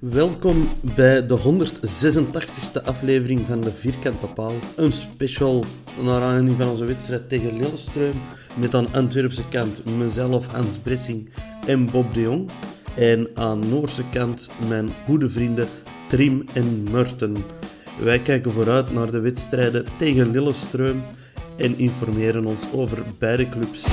Welkom 0.00 0.64
bij 0.94 1.26
de 1.26 1.38
186e 1.38 2.84
aflevering 2.84 3.46
van 3.46 3.60
de 3.60 3.72
Vierkante 3.72 4.26
Paal. 4.26 4.52
Een 4.76 4.92
special 4.92 5.64
naar 6.02 6.22
aanleiding 6.22 6.56
van 6.56 6.68
onze 6.68 6.84
wedstrijd 6.84 7.28
tegen 7.28 7.56
Lillestrøm. 7.56 8.14
Met 8.60 8.74
aan 8.74 8.92
Antwerpse 8.92 9.48
kant 9.48 9.84
mezelf, 9.96 10.46
Hans 10.46 10.78
Bressing 10.78 11.28
en 11.66 11.90
Bob 11.90 12.14
de 12.14 12.20
Jong. 12.20 12.50
En 12.96 13.28
aan 13.34 13.68
Noorse 13.68 14.08
kant 14.12 14.50
mijn 14.68 14.88
goede 15.04 15.30
vrienden 15.30 15.68
Trim 16.08 16.44
en 16.52 16.86
Murten. 16.90 17.36
Wij 18.02 18.18
kijken 18.18 18.52
vooruit 18.52 18.92
naar 18.92 19.10
de 19.10 19.20
wedstrijden 19.20 19.86
tegen 19.98 20.30
Lillestrøm 20.30 21.02
en 21.56 21.78
informeren 21.78 22.46
ons 22.46 22.62
over 22.72 23.02
beide 23.18 23.48
clubs. 23.48 23.86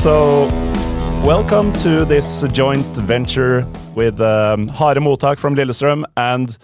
So, 0.00 0.46
welcome 1.26 1.74
to 1.74 2.06
this 2.06 2.42
joint 2.52 2.86
venture 2.96 3.66
with 3.94 4.18
um, 4.18 4.68
Hare 4.68 4.94
Motak 4.94 5.38
from 5.38 5.54
Lillestrøm 5.54 6.04
and 6.16 6.56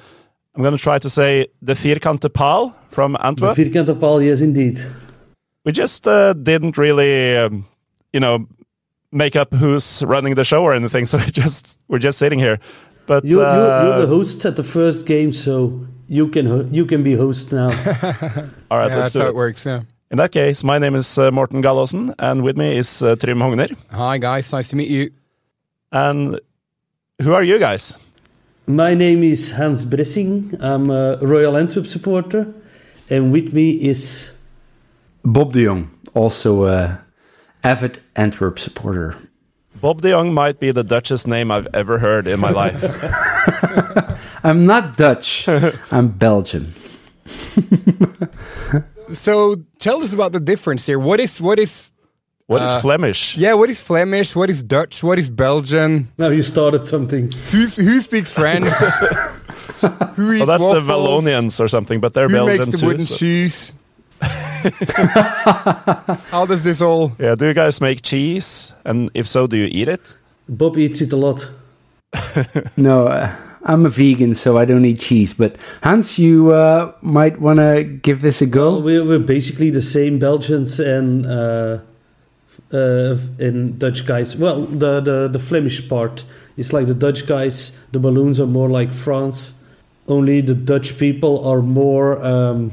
I'm 0.54 0.62
going 0.62 0.74
to 0.74 0.82
try 0.82 0.98
to 0.98 1.10
say 1.10 1.48
the 1.60 1.74
Vierkante 1.74 2.32
Paal 2.32 2.74
from 2.88 3.12
De 3.12 3.26
Antwerp. 3.26 3.56
Vierkante 3.58 3.94
Paal, 4.00 4.22
yes 4.22 4.40
indeed. 4.40 4.80
We 5.66 5.72
just 5.72 6.08
uh, 6.08 6.32
didn't 6.32 6.78
really, 6.78 7.36
um, 7.36 7.66
you 8.14 8.20
know, 8.20 8.46
make 9.12 9.36
up 9.36 9.52
who's 9.52 10.02
running 10.02 10.34
the 10.34 10.44
show 10.44 10.62
or 10.64 10.72
anything, 10.72 11.04
so 11.10 11.18
we 11.18 11.30
just 11.30 11.78
we're 11.88 11.98
just 11.98 12.16
sitting 12.16 12.38
here. 12.38 12.58
But 13.06 13.22
You, 13.24 13.32
you, 13.32 13.42
you're 13.42 13.92
uh, 13.92 14.00
the 14.00 14.06
hosts 14.06 14.46
at 14.46 14.56
the 14.56 14.64
first 14.64 15.04
game, 15.04 15.32
so 15.32 15.86
you 16.08 16.28
can 16.28 16.46
ho- 16.46 16.68
you 16.72 16.86
can 16.86 17.02
be 17.02 17.14
host 17.14 17.52
now. 17.52 17.66
all 18.70 18.78
right, 18.78 18.88
Yeah, 18.88 18.96
let's 18.96 18.96
that's 18.96 19.12
do 19.12 19.20
how 19.20 19.26
it. 19.26 19.30
it 19.30 19.34
works. 19.34 19.66
Yeah. 19.66 19.82
In 20.08 20.18
that 20.18 20.30
case, 20.30 20.62
my 20.62 20.78
name 20.78 20.94
is 20.94 21.18
uh, 21.18 21.32
Morten 21.32 21.60
Gallosen, 21.60 22.14
and 22.20 22.44
with 22.44 22.56
me 22.56 22.76
is 22.76 23.02
uh, 23.02 23.16
Trym 23.16 23.40
Hogner. 23.40 23.76
Hi 23.90 24.18
guys, 24.18 24.52
nice 24.52 24.68
to 24.68 24.76
meet 24.76 24.88
you. 24.88 25.10
And 25.90 26.38
who 27.20 27.32
are 27.32 27.42
you 27.42 27.58
guys? 27.58 27.98
My 28.68 28.94
name 28.94 29.24
is 29.24 29.52
Hans 29.52 29.84
Bressing. 29.84 30.56
I'm 30.60 30.90
a 30.90 31.18
Royal 31.20 31.56
Antwerp 31.56 31.88
supporter, 31.88 32.54
and 33.10 33.32
with 33.32 33.52
me 33.52 33.70
is 33.70 34.30
Bob 35.24 35.52
de 35.52 35.64
Jong, 35.64 35.90
also 36.14 36.66
a 36.66 37.00
avid 37.64 37.98
Antwerp 38.14 38.60
supporter. 38.60 39.16
Bob 39.80 40.02
de 40.02 40.10
Jong 40.10 40.32
might 40.32 40.60
be 40.60 40.70
the 40.70 40.84
Dutchest 40.84 41.26
name 41.26 41.50
I've 41.50 41.66
ever 41.74 41.98
heard 41.98 42.28
in 42.28 42.38
my 42.38 42.50
life. 42.50 42.80
I'm 44.44 44.66
not 44.66 44.96
Dutch, 44.96 45.48
I'm 45.90 46.08
Belgian. 46.10 46.74
So 49.08 49.56
tell 49.78 50.02
us 50.02 50.12
about 50.12 50.32
the 50.32 50.40
difference 50.40 50.86
here. 50.86 50.98
What 50.98 51.20
is 51.20 51.40
what 51.40 51.58
is 51.58 51.90
What 52.48 52.62
is 52.62 52.70
Uh, 52.70 52.80
Flemish? 52.80 53.36
yeah? 53.36 53.54
What 53.54 53.70
is 53.70 53.80
Flemish? 53.80 54.36
What 54.36 54.50
is 54.50 54.62
Dutch? 54.62 55.02
What 55.02 55.18
is 55.18 55.30
Belgian? 55.30 56.08
now 56.18 56.28
you 56.30 56.42
started 56.42 56.86
something. 56.86 57.32
Who's, 57.50 57.74
who 57.76 58.00
speaks 58.00 58.30
French? 58.32 58.68
who 60.16 60.32
eats 60.32 60.46
Well, 60.46 60.46
that's 60.46 60.62
the 60.62 60.80
waffles? 60.80 60.86
Vallonians 60.88 61.60
or 61.60 61.68
something, 61.68 62.00
but 62.00 62.14
they're 62.14 62.28
Who 62.28 62.34
Belgian 62.34 62.56
makes 62.58 62.66
the 62.70 62.78
too. 62.78 62.86
wooden 62.86 63.06
so- 63.06 63.16
shoes? 63.16 63.74
How 66.30 66.46
does 66.46 66.62
this 66.62 66.80
all? 66.80 67.12
Yeah, 67.18 67.34
do 67.34 67.46
you 67.46 67.54
guys 67.54 67.80
make 67.80 68.00
cheese? 68.02 68.72
And 68.84 69.10
if 69.14 69.26
so, 69.26 69.46
do 69.46 69.56
you 69.56 69.68
eat 69.70 69.88
it? 69.88 70.16
Bob 70.48 70.76
eats 70.78 71.00
it 71.00 71.12
a 71.12 71.16
lot. 71.16 71.50
No, 72.76 73.06
uh, 73.08 73.30
I'm 73.68 73.84
a 73.84 73.88
vegan, 73.88 74.34
so 74.34 74.56
I 74.56 74.64
don't 74.64 74.84
eat 74.84 75.00
cheese. 75.00 75.34
But 75.34 75.56
Hans, 75.82 76.18
you 76.18 76.52
uh, 76.52 76.92
might 77.02 77.40
want 77.40 77.58
to 77.58 77.82
give 77.82 78.20
this 78.20 78.40
a 78.40 78.46
go. 78.46 78.70
Well, 78.74 78.82
we're, 78.82 79.04
we're 79.04 79.18
basically 79.18 79.70
the 79.70 79.82
same 79.82 80.18
Belgians 80.20 80.78
and 80.80 81.26
uh, 81.26 81.78
uh, 82.72 83.16
and 83.38 83.78
Dutch 83.78 84.06
guys. 84.06 84.36
Well, 84.36 84.62
the, 84.62 85.00
the 85.00 85.28
the 85.28 85.38
Flemish 85.40 85.88
part 85.88 86.24
is 86.56 86.72
like 86.72 86.86
the 86.86 86.94
Dutch 86.94 87.26
guys. 87.26 87.76
The 87.92 87.98
Walloons 87.98 88.38
are 88.40 88.46
more 88.46 88.68
like 88.68 88.92
France. 88.94 89.54
Only 90.08 90.40
the 90.40 90.54
Dutch 90.54 90.96
people 90.98 91.44
are 91.44 91.60
more 91.60 92.24
um, 92.24 92.70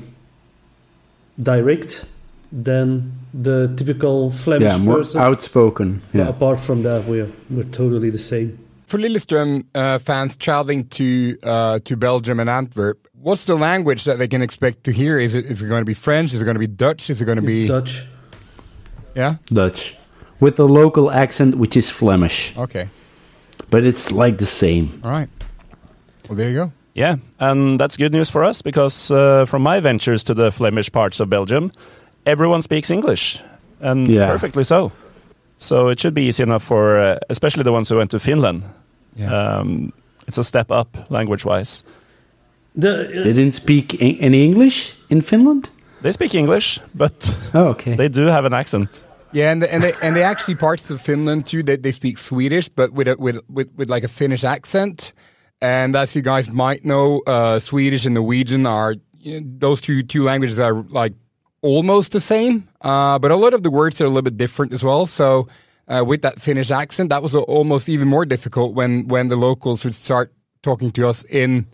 direct 1.41 2.05
than 2.51 3.11
the 3.33 3.73
typical 3.75 4.29
Flemish 4.31 4.67
yeah, 4.71 4.77
more 4.77 4.97
person. 4.97 5.21
outspoken. 5.21 6.01
But 6.11 6.19
Yeah. 6.19 6.29
apart 6.29 6.59
from 6.59 6.83
that, 6.83 7.05
we're 7.07 7.29
we're 7.49 7.71
totally 7.71 8.11
the 8.11 8.19
same. 8.19 8.59
For 8.85 8.97
Lillestrøm 8.99 9.63
uh, 9.75 9.97
fans 9.99 10.37
traveling 10.37 10.87
to 10.89 11.37
uh, 11.43 11.79
to 11.85 11.95
Belgium 11.95 12.39
and 12.39 12.49
Antwerp, 12.49 13.07
what's 13.21 13.45
the 13.45 13.55
language 13.55 14.03
that 14.03 14.17
they 14.17 14.27
can 14.27 14.41
expect 14.41 14.83
to 14.83 14.91
hear? 14.91 15.17
Is 15.19 15.33
it 15.35 15.45
is 15.45 15.61
it 15.61 15.67
going 15.69 15.81
to 15.81 15.85
be 15.85 15.93
French? 15.95 16.33
Is 16.33 16.41
it 16.41 16.45
going 16.45 16.55
to 16.55 16.67
be 16.67 16.67
Dutch? 16.67 17.09
Is 17.09 17.21
it 17.21 17.25
going 17.25 17.39
to 17.41 17.47
be 17.47 17.67
Dutch. 17.67 18.03
yeah? 19.15 19.35
Dutch. 19.45 19.95
With 20.39 20.55
the 20.57 20.67
local 20.67 21.09
accent, 21.11 21.55
which 21.55 21.77
is 21.77 21.89
Flemish. 21.89 22.53
Okay, 22.57 22.89
But 23.69 23.85
it's 23.85 24.11
like 24.11 24.37
the 24.37 24.45
same. 24.45 24.99
all 25.03 25.11
right. 25.11 25.29
Well, 26.27 26.37
there 26.37 26.49
you 26.49 26.55
go. 26.65 26.71
Yeah, 26.93 27.15
and 27.39 27.79
that's 27.79 27.97
good 27.97 28.11
news 28.11 28.29
for 28.29 28.43
us 28.43 28.61
because 28.61 29.09
uh, 29.11 29.45
from 29.45 29.61
my 29.63 29.79
ventures 29.79 30.23
to 30.25 30.33
the 30.33 30.51
Flemish 30.51 30.91
parts 30.91 31.19
of 31.19 31.29
Belgium, 31.29 31.71
everyone 32.25 32.61
speaks 32.61 32.91
English, 32.91 33.39
and 33.79 34.07
Yeah. 34.07 34.27
perfectly 34.31 34.63
so. 34.63 34.91
So 35.63 35.87
it 35.87 35.99
should 35.99 36.13
be 36.13 36.21
easy 36.27 36.43
enough 36.43 36.63
for, 36.63 36.99
uh, 36.99 37.19
especially 37.29 37.63
the 37.63 37.71
ones 37.71 37.89
who 37.89 37.97
went 37.97 38.11
to 38.11 38.19
Finland. 38.19 38.63
Yeah. 39.15 39.31
Um, 39.59 39.93
it's 40.27 40.37
a 40.37 40.43
step 40.43 40.71
up 40.71 40.87
language-wise. 41.09 41.83
The, 42.75 42.89
uh, 42.89 43.23
They 43.23 43.33
didn't 43.33 43.53
speak 43.53 44.01
any 44.01 44.43
English 44.43 44.95
in 45.09 45.21
Finland? 45.21 45.69
They 46.01 46.11
speak 46.11 46.33
English, 46.35 46.79
but 46.93 47.37
Oh, 47.53 47.67
okay. 47.69 47.95
they 47.95 48.09
do 48.09 48.21
have 48.27 48.45
an 48.45 48.53
accent. 48.53 49.05
Yeah, 49.31 49.51
and 49.51 49.61
the, 49.61 49.73
and 49.73 49.81
they 49.83 49.93
and 50.01 50.15
they 50.15 50.23
actually 50.23 50.55
parts 50.57 50.91
of 50.91 51.01
Finland 51.01 51.45
too. 51.45 51.63
They, 51.63 51.77
they 51.77 51.91
speak 51.91 52.17
Swedish, 52.17 52.69
but 52.75 52.91
with 52.93 53.07
a, 53.07 53.15
with 53.17 53.37
with 53.49 53.67
with 53.77 53.89
like 53.89 54.05
a 54.05 54.07
Finnish 54.09 54.43
accent. 54.43 55.13
And 55.61 55.95
as 55.95 56.13
you 56.15 56.21
guys 56.21 56.49
might 56.49 56.83
know, 56.83 57.21
uh, 57.25 57.59
Swedish 57.59 58.05
and 58.05 58.13
Norwegian 58.15 58.65
are 58.65 58.95
you 59.19 59.39
know, 59.41 59.47
those 59.59 59.81
two 59.81 60.03
two 60.03 60.23
languages 60.23 60.59
are 60.59 60.85
like 60.89 61.13
almost 61.63 62.11
the 62.11 62.19
same, 62.19 62.67
uh, 62.81 63.17
but 63.19 63.31
a 63.31 63.35
lot 63.35 63.53
of 63.53 63.61
the 63.63 63.71
words 63.71 63.99
are 64.01 64.05
a 64.05 64.09
little 64.09 64.21
bit 64.21 64.37
different 64.37 64.73
as 64.73 64.83
well. 64.83 65.07
So 65.07 65.47
uh, 65.87 66.03
with 66.05 66.21
that 66.21 66.41
Finnish 66.41 66.71
accent, 66.71 67.09
that 67.09 67.23
was 67.23 67.33
almost 67.35 67.89
even 67.89 68.07
more 68.07 68.25
difficult 68.25 68.75
when 68.75 69.07
when 69.07 69.29
the 69.29 69.35
locals 69.35 69.83
would 69.83 69.95
start 69.95 70.31
talking 70.61 70.91
to 70.91 71.07
us 71.09 71.23
in 71.29 71.65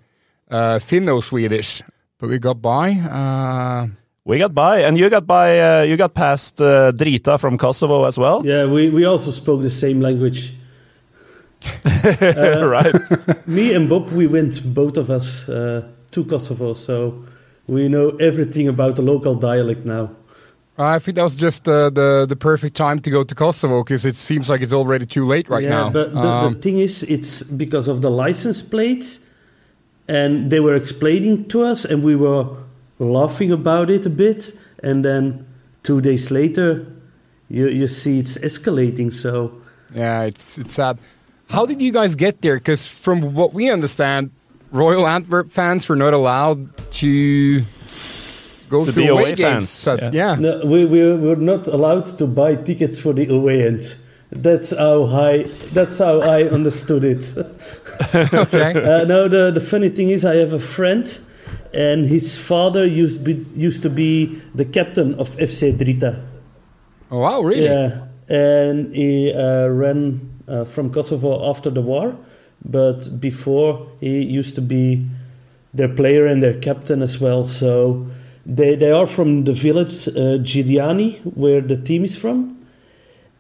uh, 0.52 0.80
Finno 0.80 1.22
Swedish. 1.22 1.84
But 2.20 2.30
we 2.30 2.40
got 2.40 2.62
by. 2.62 2.92
Uh, 2.92 3.88
We 4.26 4.38
got 4.38 4.54
by, 4.54 4.86
and 4.86 4.98
you 4.98 5.10
got 5.10 5.26
by. 5.26 5.60
Uh, 5.60 5.82
you 5.90 5.98
got 5.98 6.14
past 6.14 6.62
uh, 6.62 6.92
Drita 6.92 7.40
from 7.40 7.58
Kosovo 7.58 8.06
as 8.06 8.18
well. 8.18 8.46
Yeah, 8.46 8.66
we, 8.66 8.90
we 8.92 9.04
also 9.06 9.32
spoke 9.32 9.64
the 9.64 9.70
same 9.70 10.02
language. 10.02 10.54
right. 12.04 12.94
Me 13.48 13.74
and 13.74 13.90
Bob, 13.90 14.12
we 14.12 14.28
went 14.28 14.62
both 14.74 14.98
of 14.98 15.10
us 15.10 15.50
uh, 15.50 15.82
to 16.12 16.24
Kosovo, 16.26 16.74
so 16.74 17.26
we 17.70 17.88
know 17.88 18.10
everything 18.18 18.68
about 18.68 18.96
the 18.96 19.02
local 19.02 19.36
dialect 19.36 19.86
now. 19.86 20.10
I 20.78 20.98
think 20.98 21.16
that 21.16 21.24
was 21.24 21.36
just 21.36 21.68
uh, 21.68 21.90
the 21.90 22.26
the 22.28 22.36
perfect 22.36 22.76
time 22.76 23.00
to 23.02 23.10
go 23.10 23.24
to 23.24 23.36
Kosovo 23.36 23.84
because 23.84 24.06
it 24.06 24.16
seems 24.16 24.50
like 24.50 24.62
it's 24.62 24.74
already 24.74 25.06
too 25.06 25.26
late 25.26 25.50
right 25.50 25.64
yeah, 25.64 25.70
now. 25.70 25.90
but 25.90 26.14
the, 26.14 26.28
Um, 26.28 26.54
the 26.54 26.60
thing 26.60 26.80
is, 26.80 27.04
it's 27.04 27.44
because 27.44 27.88
of 27.90 28.02
the 28.02 28.10
license 28.10 28.62
plates, 28.62 29.20
and 30.08 30.50
they 30.50 30.62
were 30.62 30.76
explaining 30.76 31.48
to 31.50 31.64
us, 31.64 31.86
and 31.86 32.02
we 32.02 32.16
were 32.16 32.46
laughing 32.98 33.52
about 33.52 33.90
it 33.90 34.06
a 34.06 34.10
bit, 34.10 34.58
and 34.82 35.04
then 35.04 35.46
two 35.84 36.00
days 36.00 36.32
later, 36.32 36.86
you 37.50 37.68
you 37.68 37.88
see 37.88 38.20
it's 38.20 38.38
escalating. 38.38 39.12
So 39.12 39.52
yeah, 39.94 40.24
it's 40.24 40.58
it's 40.58 40.74
sad. 40.74 40.98
How 41.50 41.66
did 41.66 41.82
you 41.82 41.92
guys 41.92 42.16
get 42.16 42.42
there? 42.42 42.56
Because 42.56 42.88
from 42.88 43.34
what 43.34 43.54
we 43.54 43.70
understand, 43.70 44.32
Royal 44.72 45.08
Antwerp 45.08 45.50
fans 45.50 45.88
were 45.90 45.96
not 45.96 46.14
allowed 46.14 46.70
to 47.02 47.62
go 48.70 48.86
To 48.86 48.92
to, 48.92 48.96
be 48.96 49.08
away, 49.08 49.22
away 49.22 49.36
games. 49.36 49.40
fans, 49.42 49.70
So, 49.70 49.96
yeah. 49.96 50.12
yeah. 50.14 50.36
no, 50.36 50.62
we 50.66 50.86
we 50.86 51.02
were 51.14 51.36
not 51.36 51.68
allowed 51.68 52.06
to 52.18 52.28
buy 52.28 52.56
tickets 52.56 53.00
for 53.00 53.14
the 53.14 53.28
away 53.34 53.66
end. 53.66 53.96
That's 54.32 54.70
how 54.78 55.06
I 55.06 55.44
that's 55.74 55.98
how 55.98 56.22
I 56.22 56.44
understood 56.58 57.04
it. 57.04 57.34
okay. 58.34 58.72
Uh, 58.78 59.06
no, 59.06 59.28
the, 59.28 59.52
the 59.52 59.62
funny 59.62 59.90
thing 59.90 60.12
is, 60.12 60.24
I 60.24 60.36
have 60.36 60.54
a 60.54 60.60
friend, 60.60 61.04
and 61.74 62.06
his 62.06 62.38
father 62.38 62.86
used 62.86 63.24
be, 63.24 63.44
used 63.56 63.82
to 63.84 63.90
be 63.90 64.40
the 64.54 64.66
captain 64.66 65.16
of 65.16 65.36
FC 65.38 65.74
Drita. 65.76 66.22
Oh 67.12 67.20
wow, 67.20 67.42
really? 67.42 67.66
Yeah, 67.66 68.06
and 68.30 68.94
he 68.96 69.34
uh, 69.34 69.68
ran 69.68 70.30
uh, 70.48 70.64
from 70.66 70.92
Kosovo 70.94 71.50
after 71.50 71.72
the 71.72 71.82
war, 71.82 72.16
but 72.64 73.20
before 73.20 73.88
he 74.00 74.22
used 74.24 74.56
to 74.56 74.62
be 74.62 75.06
their 75.74 75.90
player 75.90 76.26
and 76.26 76.42
their 76.42 76.54
captain 76.60 77.02
as 77.02 77.20
well. 77.22 77.44
So 77.44 78.06
they 78.46 78.76
they 78.76 78.92
are 78.92 79.08
from 79.08 79.44
the 79.46 79.54
village 79.54 80.08
uh, 80.08 80.38
Gjilani, 80.44 81.20
where 81.36 81.62
the 81.62 81.78
team 81.78 82.04
is 82.04 82.16
from, 82.16 82.58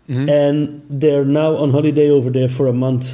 Mhm. 0.07 0.30
and 0.30 0.81
they're 0.89 1.25
now 1.25 1.56
on 1.57 1.71
holiday 1.71 2.10
over 2.10 2.30
there 2.31 2.50
for 2.50 2.68
a 2.68 2.74
month. 2.74 3.13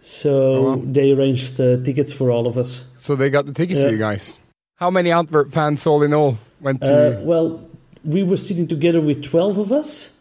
So 0.00 0.30
Oh, 0.30 0.62
wow. 0.76 0.82
they 0.92 1.12
arranged 1.12 1.60
uh, 1.60 1.76
tickets 1.84 2.12
for 2.12 2.30
all 2.30 2.46
of 2.46 2.56
us. 2.56 2.84
So 2.96 3.16
they 3.16 3.30
got 3.30 3.46
the 3.46 3.52
tickets 3.52 3.80
Yeah. 3.80 3.86
for 3.86 3.92
you 3.92 3.98
guys. 3.98 4.36
How 4.76 4.90
many 4.90 5.10
Antwerp 5.10 5.50
fans 5.52 5.86
all 5.86 6.02
in 6.02 6.12
all 6.14 6.36
went 6.60 6.80
to? 6.82 7.18
Uh, 7.18 7.20
well, 7.24 7.60
we 8.04 8.22
were 8.22 8.36
sitting 8.36 8.66
together 8.68 9.00
with 9.00 9.22
twelve 9.22 9.58
of 9.58 9.72
us, 9.72 10.12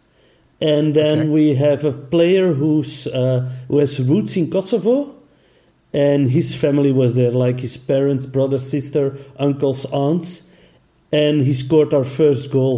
and 0.73 0.85
then 0.99 1.17
Okay. 1.19 1.29
we 1.37 1.45
have 1.65 1.81
a 1.85 1.91
player 1.91 2.47
who's 2.59 2.93
uh, 3.07 3.39
who 3.69 3.77
has 3.83 3.99
roots 4.11 4.33
in 4.39 4.45
Kosovo, 4.49 4.95
and 5.93 6.21
his 6.37 6.47
family 6.63 6.91
was 7.01 7.11
there, 7.19 7.31
like 7.45 7.59
his 7.67 7.77
parents, 7.77 8.25
brother, 8.25 8.57
sister, 8.57 9.03
uncles, 9.47 9.85
aunts, 9.91 10.29
and 11.11 11.41
he 11.47 11.53
scored 11.53 11.93
our 11.93 12.03
first 12.19 12.51
goal. 12.51 12.77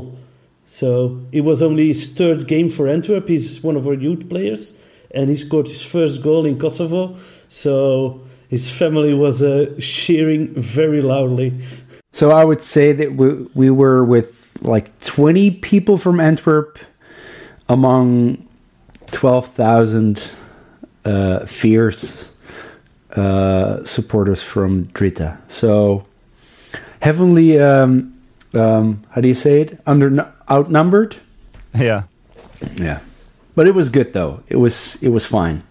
So 0.65 0.89
it 1.31 1.41
was 1.49 1.61
only 1.61 1.87
his 1.87 2.03
third 2.19 2.39
game 2.47 2.69
for 2.69 2.87
Antwerp. 2.87 3.27
He's 3.29 3.63
one 3.63 3.77
of 3.79 3.85
our 3.87 3.97
youth 4.07 4.23
players, 4.29 4.73
and 5.15 5.29
he 5.29 5.35
scored 5.35 5.67
his 5.67 5.81
first 5.81 6.21
goal 6.21 6.45
in 6.45 6.55
Kosovo. 6.59 7.15
So 7.49 7.71
his 8.49 8.69
family 8.69 9.13
was 9.13 9.41
uh, 9.41 9.75
cheering 9.79 10.53
very 10.55 11.01
loudly. 11.01 11.49
So 12.13 12.25
I 12.31 12.43
would 12.49 12.61
say 12.61 12.93
that 12.99 13.09
we 13.19 13.27
we 13.61 13.69
were 13.69 14.03
with 14.03 14.29
like 14.61 14.87
twenty 15.15 15.51
people 15.51 15.97
from 15.97 16.19
Antwerp 16.19 16.79
among 17.69 18.47
twelve 19.11 19.47
thousand 19.47 20.29
uh, 21.05 21.45
fierce 21.45 22.27
uh, 23.15 23.83
supporters 23.85 24.41
from 24.41 24.85
Drita. 24.87 25.37
So 25.47 26.05
heavenly, 27.01 27.59
um, 27.59 28.13
um, 28.53 29.03
how 29.09 29.21
do 29.21 29.27
you 29.27 29.33
say 29.33 29.61
it? 29.61 29.79
Under 29.85 30.33
outnumbered. 30.49 31.17
Yeah. 31.75 32.03
Yeah, 32.75 32.99
but 33.55 33.67
it 33.67 33.75
was 33.75 33.89
good 33.89 34.13
though. 34.13 34.41
It 34.49 34.55
was 34.57 34.97
it 35.03 35.09
was 35.09 35.25
fine. 35.25 35.61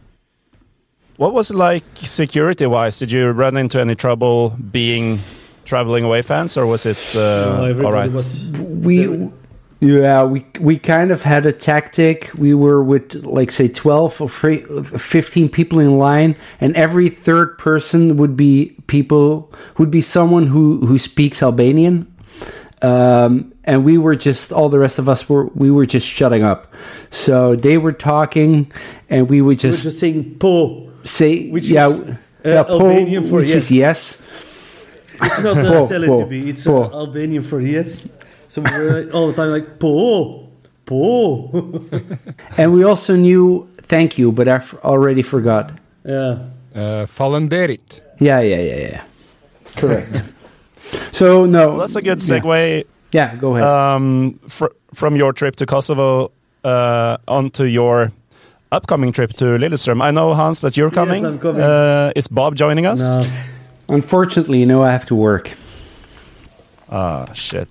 What 1.17 1.33
was 1.33 1.51
it 1.51 1.57
like 1.57 1.83
security 1.97 2.65
wise? 2.67 2.97
Did 2.99 3.11
you 3.11 3.31
run 3.31 3.57
into 3.57 3.81
any 3.81 3.97
trouble 3.97 4.51
being 4.71 5.19
traveling 5.65 6.05
away 6.05 6.23
fans, 6.23 6.57
or 6.57 6.65
was 6.65 6.87
it 6.87 6.97
uh, 7.17 7.19
No, 7.19 7.57
all 7.59 7.65
everybody 7.65 7.93
right? 7.93 8.13
was 8.13 8.47
we 8.85 9.09
yeah 9.87 10.25
we 10.25 10.45
we 10.61 10.79
kind 10.79 11.11
of 11.11 11.23
had 11.23 11.47
a 11.47 11.53
tactic 11.53 12.31
we 12.37 12.55
were 12.55 12.83
with 12.83 13.15
like 13.25 13.51
say 13.51 13.69
12 13.69 14.21
or 14.21 14.29
15 14.29 15.49
people 15.49 15.79
in 15.81 15.99
line 15.99 16.37
and 16.61 16.75
every 16.77 17.09
third 17.11 17.59
person 17.59 18.17
would 18.17 18.37
be 18.37 18.77
people 18.87 19.53
would 19.79 19.91
be 19.91 20.01
someone 20.01 20.47
who 20.49 20.85
who 20.87 20.99
speaks 20.99 21.43
albanian 21.43 22.07
um, 22.83 23.53
and 23.65 23.85
we 23.85 23.97
were 23.99 24.15
just 24.15 24.53
all 24.53 24.69
the 24.69 24.79
rest 24.79 24.99
of 24.99 25.09
us 25.09 25.29
were 25.29 25.47
we 25.55 25.71
were 25.71 25.87
just 25.87 26.07
shutting 26.07 26.43
up 26.45 26.73
so 27.11 27.57
they 27.57 27.79
were 27.79 27.93
talking 27.93 28.71
and 29.09 29.29
we 29.31 29.41
would 29.41 29.63
We 29.63 29.71
were 29.71 29.73
just, 29.73 29.83
just 29.83 29.99
saying 29.99 30.37
po. 30.39 30.91
say 31.05 31.49
which 31.51 31.69
yeah 31.69 31.89
is, 31.89 32.01
uh, 32.01 32.17
yeah, 32.45 32.63
po, 32.65 32.79
Albanian 32.81 33.25
for 33.25 33.37
which 33.41 33.51
is 33.51 33.71
yes. 33.71 34.21
yes 34.21 34.23
It's 35.23 35.41
not 35.41 35.57
Po, 35.57 35.85
uh, 35.85 35.89
tell 35.89 36.05
it 36.05 36.07
po, 36.09 36.21
to 36.21 36.27
be. 36.27 36.51
It's 36.51 36.65
po. 36.65 36.85
uh, 36.85 36.91
Albanian 36.93 37.43
for 37.43 37.61
yes. 37.61 38.09
So 38.57 38.63
we 38.63 38.71
were 38.85 39.11
all 39.13 39.27
the 39.29 39.35
time 39.35 39.51
like 39.51 39.79
po, 39.79 40.49
po. 40.87 41.53
and 42.57 42.73
we 42.73 42.85
also 42.85 43.15
knew 43.15 43.69
thank 43.83 44.17
you 44.17 44.33
but 44.33 44.49
i 44.49 44.55
f- 44.57 44.75
already 44.83 45.21
forgot 45.23 45.73
yeah. 46.07 46.39
Uh, 46.75 47.05
Faleminderit. 47.05 48.01
Yeah, 48.19 48.41
yeah, 48.41 48.61
yeah, 48.61 48.77
yeah. 48.77 49.03
Correct. 49.77 50.23
so 51.13 51.45
no, 51.45 51.69
Well, 51.69 51.79
that's 51.81 51.97
a 51.97 52.01
good 52.01 52.19
segue 52.19 52.85
Yeah, 53.13 53.37
go 53.37 53.57
ahead. 53.57 53.69
um, 53.69 54.39
fr- 54.49 54.73
from 54.95 55.17
your 55.17 55.35
trip 55.35 55.57
to 55.57 55.67
Kosovo 55.67 56.31
uh, 56.65 57.19
onto 57.29 57.65
your 57.65 58.11
upcoming 58.73 59.13
trip 59.13 59.33
to 59.35 59.45
Lillestrøm. 59.59 60.01
I 60.03 60.13
know 60.13 60.33
Hans 60.35 60.61
that 60.61 60.77
you're 60.79 60.91
coming. 60.91 61.27
I'm 61.27 61.39
coming. 61.39 61.61
Uh, 61.61 62.13
is 62.17 62.27
Bob 62.29 62.55
joining 62.55 62.87
us? 62.87 63.01
No. 63.01 63.25
Unfortunately, 63.89 64.61
you 64.61 64.67
know, 64.67 64.83
I 64.83 64.93
have 64.93 65.05
to 65.07 65.15
work. 65.15 65.51
Ah, 66.91 67.27
shit. 67.35 67.69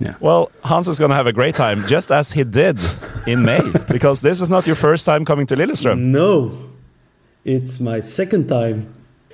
Yeah. 0.00 0.14
Well, 0.20 0.50
Hans 0.62 0.86
is 0.88 0.98
going 0.98 1.10
to 1.10 1.16
have 1.16 1.26
a 1.26 1.32
great 1.32 1.54
time, 1.56 1.86
just 1.86 2.10
as 2.12 2.32
he 2.32 2.44
did 2.44 2.78
in 3.26 3.42
May, 3.44 3.60
because 3.88 4.20
this 4.20 4.40
is 4.40 4.48
not 4.48 4.66
your 4.66 4.76
first 4.76 5.04
time 5.04 5.24
coming 5.24 5.46
to 5.46 5.56
Lillestrøm 5.56 5.98
No. 5.98 6.52
It's 7.44 7.80
my 7.80 8.00
second 8.00 8.48
time 8.48 8.86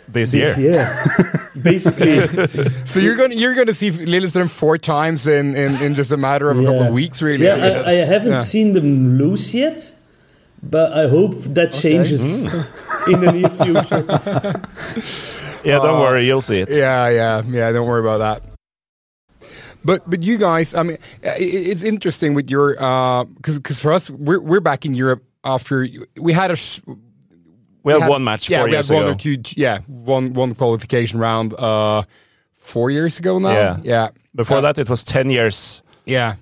this, 0.09 0.33
this 0.33 0.57
year. 0.57 0.73
year. 0.73 1.51
Basically, 1.61 2.27
So 2.85 3.01
you're 3.01 3.17
gonna 3.17 3.35
you're 3.35 3.55
gonna 3.55 3.75
see 3.75 3.91
Lillestrøm 3.91 4.49
four 4.49 4.79
times 4.79 5.27
in, 5.27 5.57
in, 5.57 5.75
in 5.83 5.95
just 5.95 6.13
a 6.13 6.17
matter 6.17 6.51
of 6.51 6.59
a 6.59 6.65
couple 6.65 6.83
of 6.83 6.93
weeks, 6.93 7.21
really. 7.23 7.45
Yeah, 7.47 7.83
I, 7.87 7.91
I 7.91 7.95
haven't 7.95 8.33
yeah. 8.33 8.41
seen 8.41 8.73
them 8.75 9.19
lose 9.19 9.53
yet, 9.55 9.95
but 10.63 10.93
I 10.93 11.09
hope 11.09 11.43
that 11.55 11.73
changes 11.73 12.45
in 13.09 13.21
the 13.21 13.33
near 13.33 13.51
future. 13.51 14.05
Yeah, 15.65 15.79
don't 15.81 15.97
Uh, 15.97 16.01
worry, 16.01 16.27
you'll 16.27 16.43
see 16.43 16.61
it. 16.61 16.69
Yeah, 16.71 17.09
yeah, 17.09 17.43
yeah. 17.47 17.73
Don't 17.73 17.87
worry 17.89 18.01
about 18.01 18.19
that. 18.19 18.54
But 19.85 20.09
but 20.09 20.23
you 20.23 20.39
guys, 20.39 20.75
I 20.75 20.83
mean, 20.83 20.99
it's 21.23 21.83
interesting 21.83 22.35
with 22.35 22.51
your 22.51 22.75
because 23.37 23.59
because 23.59 23.81
for 23.81 23.93
us, 23.93 24.11
we're 24.11 24.41
we're 24.41 24.61
back 24.61 24.85
in 24.87 24.95
Europe 24.95 25.23
after 25.45 25.87
we 26.21 26.33
had 26.33 26.51
a 26.51 26.57
sh- 26.57 26.81
We 27.83 27.93
had 27.93 28.03
had- 28.03 28.11
one 28.11 28.25
match 28.25 28.49
yeah, 28.49 28.59
four 28.61 28.65
we 28.69 28.73
years 28.73 28.89
had 28.89 28.95
one 28.95 29.05
ago. 29.05 29.13
or 29.13 29.17
two, 29.19 29.37
yeah, 29.61 29.79
one 29.87 30.33
one 30.33 30.55
qualification 30.55 31.21
round 31.21 31.53
uh, 31.53 32.03
four 32.53 32.91
years 32.91 33.19
ago 33.19 33.39
now. 33.39 33.53
Yeah. 33.53 33.77
yeah. 33.85 34.09
Before 34.35 34.59
Uh, 34.59 34.63
that, 34.63 34.79
it 34.79 34.89
was 34.89 35.05
10 35.05 35.31
years 35.31 35.83
yeah. 36.07 36.35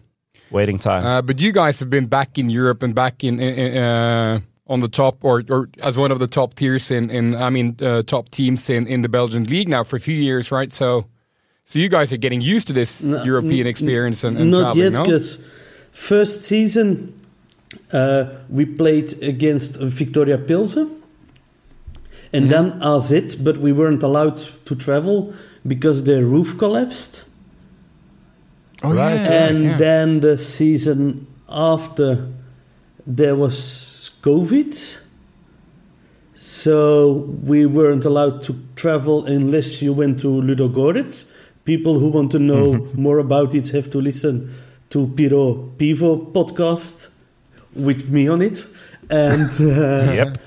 waiting 0.50 0.78
time. 0.78 1.04
Uh, 1.04 1.20
but 1.22 1.40
you 1.40 1.52
guys 1.52 1.80
have 1.80 1.90
been 1.90 2.06
back 2.06 2.38
in 2.38 2.48
Europe 2.50 2.82
and 2.84 2.94
back 2.94 3.22
in, 3.24 3.40
in, 3.40 3.54
in, 3.58 3.82
uh, 3.82 4.38
on 4.66 4.80
the 4.80 4.88
top 4.88 5.24
or, 5.24 5.42
or 5.50 5.68
as 5.82 5.96
one 5.98 6.12
of 6.12 6.18
the 6.18 6.26
top 6.28 6.54
tiers 6.54 6.90
in, 6.90 7.10
in 7.10 7.34
I 7.34 7.50
mean 7.50 7.76
uh, 7.82 8.02
top 8.06 8.28
teams 8.30 8.70
in, 8.70 8.86
in 8.86 9.02
the 9.02 9.08
Belgian 9.08 9.44
league 9.44 9.68
now 9.68 9.84
for 9.84 9.96
a 9.96 10.00
few 10.00 10.14
years, 10.16 10.50
right? 10.52 10.72
So 10.72 11.04
so 11.72 11.78
you 11.78 11.88
guys 11.88 12.12
are 12.12 12.18
getting 12.18 12.42
used 12.42 12.66
to 12.66 12.74
this 12.74 13.02
No, 13.02 13.22
European 13.24 13.66
experience 13.66 14.24
and, 14.24 14.36
and 14.36 14.50
Not 14.50 14.60
traveling, 14.74 14.82
yet, 14.82 14.92
no? 14.92 15.04
because 15.04 15.42
first 15.90 16.42
season 16.42 17.18
uh, 17.92 18.24
we 18.50 18.66
played 18.66 19.22
against 19.22 19.80
Viktoria 19.80 20.36
Pilsen 20.46 21.02
and 22.30 22.50
then 22.50 22.82
AZ, 22.82 23.36
but 23.36 23.56
we 23.56 23.72
weren't 23.72 24.02
allowed 24.02 24.36
to 24.66 24.74
travel 24.76 25.32
because 25.66 26.04
their 26.04 26.22
roof 26.24 26.58
collapsed. 26.58 27.24
Oh, 28.82 28.94
Right. 28.94 29.14
yeah, 29.14 29.24
yeah, 29.24 29.46
and 29.48 29.64
yeah. 29.64 29.78
then 29.78 30.20
the 30.20 30.36
season 30.36 31.26
after 31.48 32.28
there 33.06 33.34
was 33.34 34.10
COVID. 34.22 34.98
So 36.34 37.30
we 37.42 37.64
weren't 37.64 38.04
allowed 38.04 38.42
to 38.42 38.52
travel 38.76 39.24
unless 39.24 39.80
you 39.80 39.92
went 39.94 40.20
to 40.20 40.28
Ludogorets 40.28 41.30
people 41.64 41.98
who 41.98 42.08
want 42.08 42.30
to 42.32 42.38
know 42.38 42.88
more 42.94 43.18
about 43.18 43.54
it 43.54 43.68
have 43.68 43.88
to 43.90 43.98
listen 44.00 44.52
to 44.90 45.06
Pyro 45.08 45.70
Pivo 45.78 46.32
podcast 46.32 47.08
with 47.74 48.08
me 48.08 48.28
on 48.28 48.42
it. 48.42 48.66
And 49.10 49.48
uh, 49.60 50.12
Yep. 50.12 50.38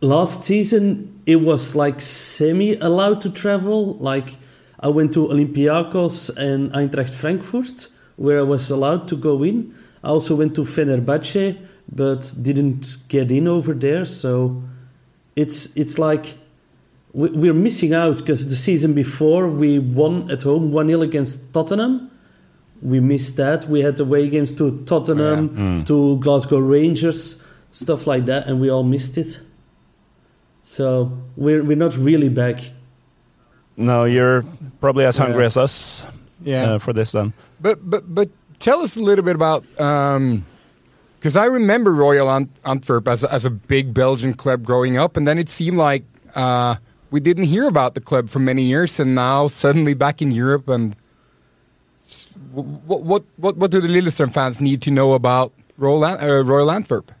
last 0.00 0.44
season 0.44 1.20
it 1.26 1.36
was 1.36 1.74
like 1.74 2.00
semi 2.00 2.76
allowed 2.76 3.20
to 3.22 3.30
travel. 3.30 3.94
Like 3.96 4.36
I 4.80 4.88
went 4.88 5.12
to 5.12 5.28
Olympiakos 5.28 6.34
and 6.36 6.72
Eintracht 6.72 7.14
Frankfurt, 7.14 7.88
where 8.16 8.38
I 8.38 8.42
was 8.42 8.70
allowed 8.70 9.06
to 9.08 9.16
go 9.16 9.42
in. 9.42 9.74
I 10.02 10.08
also 10.08 10.34
went 10.34 10.54
to 10.54 10.62
Fenerbahce, 10.64 11.58
but 11.92 12.32
didn't 12.40 12.96
get 13.08 13.30
in 13.30 13.46
over 13.46 13.74
there. 13.74 14.04
So 14.06 14.62
it's 15.36 15.76
it's 15.76 15.98
like 15.98 16.34
we're 17.12 17.54
missing 17.54 17.92
out 17.94 18.18
because 18.18 18.48
the 18.48 18.54
season 18.56 18.92
before 18.94 19.48
we 19.48 19.78
won 19.78 20.30
at 20.30 20.42
home 20.42 20.70
1 20.72 20.86
0 20.86 21.02
against 21.02 21.52
Tottenham. 21.52 22.10
We 22.82 22.98
missed 23.00 23.36
that. 23.36 23.68
We 23.68 23.80
had 23.82 24.00
away 24.00 24.28
games 24.30 24.52
to 24.52 24.82
Tottenham, 24.86 25.84
to 25.84 26.16
Glasgow 26.18 26.58
Rangers, 26.60 27.42
stuff 27.72 28.06
like 28.06 28.24
that, 28.26 28.46
and 28.46 28.58
we 28.60 28.70
all 28.70 28.84
missed 28.84 29.18
it. 29.18 29.38
So 30.64 31.12
we're, 31.36 31.62
we're 31.62 31.76
not 31.76 31.96
really 31.96 32.28
back. 32.28 32.60
No, 33.76 34.04
you're 34.04 34.44
probably 34.80 35.04
as 35.04 35.16
hungry 35.18 35.40
Yeah. 35.42 35.46
as 35.46 35.56
us 35.56 36.06
Yeah. 36.42 36.62
uh, 36.72 36.78
for 36.78 36.92
this 36.92 37.12
then. 37.12 37.32
But 37.60 37.78
but 37.88 38.14
but 38.14 38.28
tell 38.58 38.80
us 38.80 38.96
a 38.96 39.02
little 39.02 39.24
bit 39.24 39.34
about 39.34 39.64
because 41.18 41.36
I 41.36 41.44
remember 41.46 41.92
Royal 41.92 42.30
Ant- 42.30 42.50
Antwerp 42.64 43.08
as 43.08 43.24
a, 43.24 43.32
as 43.32 43.44
a 43.44 43.50
big 43.50 43.92
Belgian 43.92 44.32
club 44.34 44.64
growing 44.64 44.96
up, 44.96 45.16
and 45.16 45.26
then 45.26 45.38
it 45.38 45.48
seemed 45.48 45.76
like 45.76 46.04
uh, 46.34 46.76
we 47.10 47.20
didn't 47.20 47.44
hear 47.44 47.66
about 47.66 47.94
the 47.94 48.00
club 48.00 48.28
for 48.28 48.38
many 48.38 48.62
years, 48.62 49.00
and 49.00 49.14
now 49.14 49.48
suddenly 49.48 49.94
back 49.94 50.22
in 50.22 50.30
Europe. 50.30 50.68
And 50.68 50.96
what 52.52 53.02
what 53.02 53.24
what 53.36 53.56
what 53.56 53.70
do 53.70 53.80
the 53.80 53.88
Lillestrøm 53.88 54.32
fans 54.32 54.60
need 54.60 54.82
to 54.82 54.90
know 54.90 55.12
about 55.12 55.52
Royal 55.76 56.04
Ant- 56.04 56.22
uh, 56.22 56.44
Royal 56.44 56.70
Antwerp? 56.70 57.12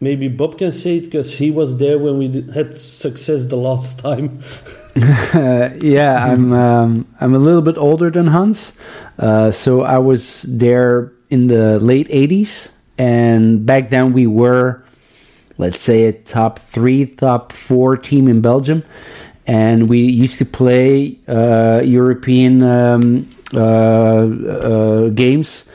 Maybe 0.00 0.26
Bob 0.26 0.58
can 0.58 0.72
say 0.72 0.96
it 0.96 1.04
because 1.04 1.38
he 1.38 1.52
was 1.52 1.76
there 1.76 1.96
when 1.96 2.18
we 2.18 2.26
did, 2.26 2.50
had 2.50 2.76
success 2.76 3.46
the 3.46 3.56
last 3.56 4.00
time. 4.00 4.42
Yeah, 5.80 6.20
I'm 6.20 6.52
um, 6.52 7.06
I'm 7.20 7.34
a 7.34 7.38
little 7.38 7.62
bit 7.62 7.78
older 7.78 8.10
than 8.10 8.26
Hans, 8.26 8.74
uh, 9.18 9.50
so 9.50 9.82
I 9.82 9.98
was 9.98 10.42
there 10.42 11.12
in 11.30 11.46
the 11.46 11.80
late 11.80 12.08
'80s, 12.08 12.70
and 12.98 13.64
back 13.64 13.88
then 13.88 14.12
we 14.12 14.26
were, 14.26 14.84
let's 15.58 15.78
say, 15.78 16.04
a 16.04 16.12
top 16.12 16.58
three, 16.58 17.06
top 17.06 17.52
four 17.52 17.96
team 17.96 18.28
in 18.28 18.40
Belgium, 18.40 18.84
and 19.46 19.88
we 19.88 20.00
used 20.00 20.38
to 20.38 20.44
play 20.44 21.18
uh, 21.28 21.80
European 21.84 22.62
um, 22.62 23.28
uh, 23.54 23.58
uh, 23.58 25.08
games, 25.10 25.68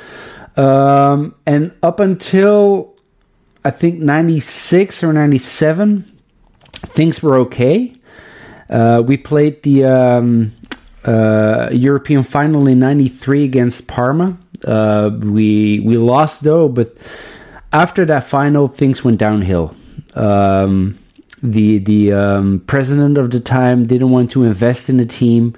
um, 0.56 1.36
and 1.46 1.72
up 1.84 2.00
until 2.00 2.96
I 3.64 3.72
think 3.72 4.00
'96 4.00 5.04
or 5.04 5.14
'97, 5.14 6.04
things 6.74 7.22
were 7.22 7.38
okay. 7.40 7.94
Uh, 8.70 9.02
we 9.06 9.18
played 9.18 9.64
the 9.64 9.86
um, 9.86 10.52
uh, 11.06 11.70
European 11.72 12.24
final 12.24 12.68
in 12.68 12.80
'93 12.80 13.44
against 13.44 13.88
Parma. 13.88 14.38
Uh, 14.64 15.12
we 15.20 15.80
we 15.82 15.98
lost 15.98 16.44
though, 16.44 16.68
but 16.68 16.98
after 17.72 18.06
that 18.06 18.24
final, 18.24 18.68
things 18.68 19.04
went 19.04 19.18
downhill. 19.18 19.76
Um, 20.16 20.98
the 21.42 21.78
the 21.80 22.14
um, 22.14 22.60
president 22.66 23.18
of 23.18 23.32
the 23.32 23.40
time 23.40 23.86
didn't 23.86 24.10
want 24.10 24.32
to 24.32 24.44
invest 24.44 24.90
in 24.90 24.98
the 24.98 25.06
team. 25.06 25.56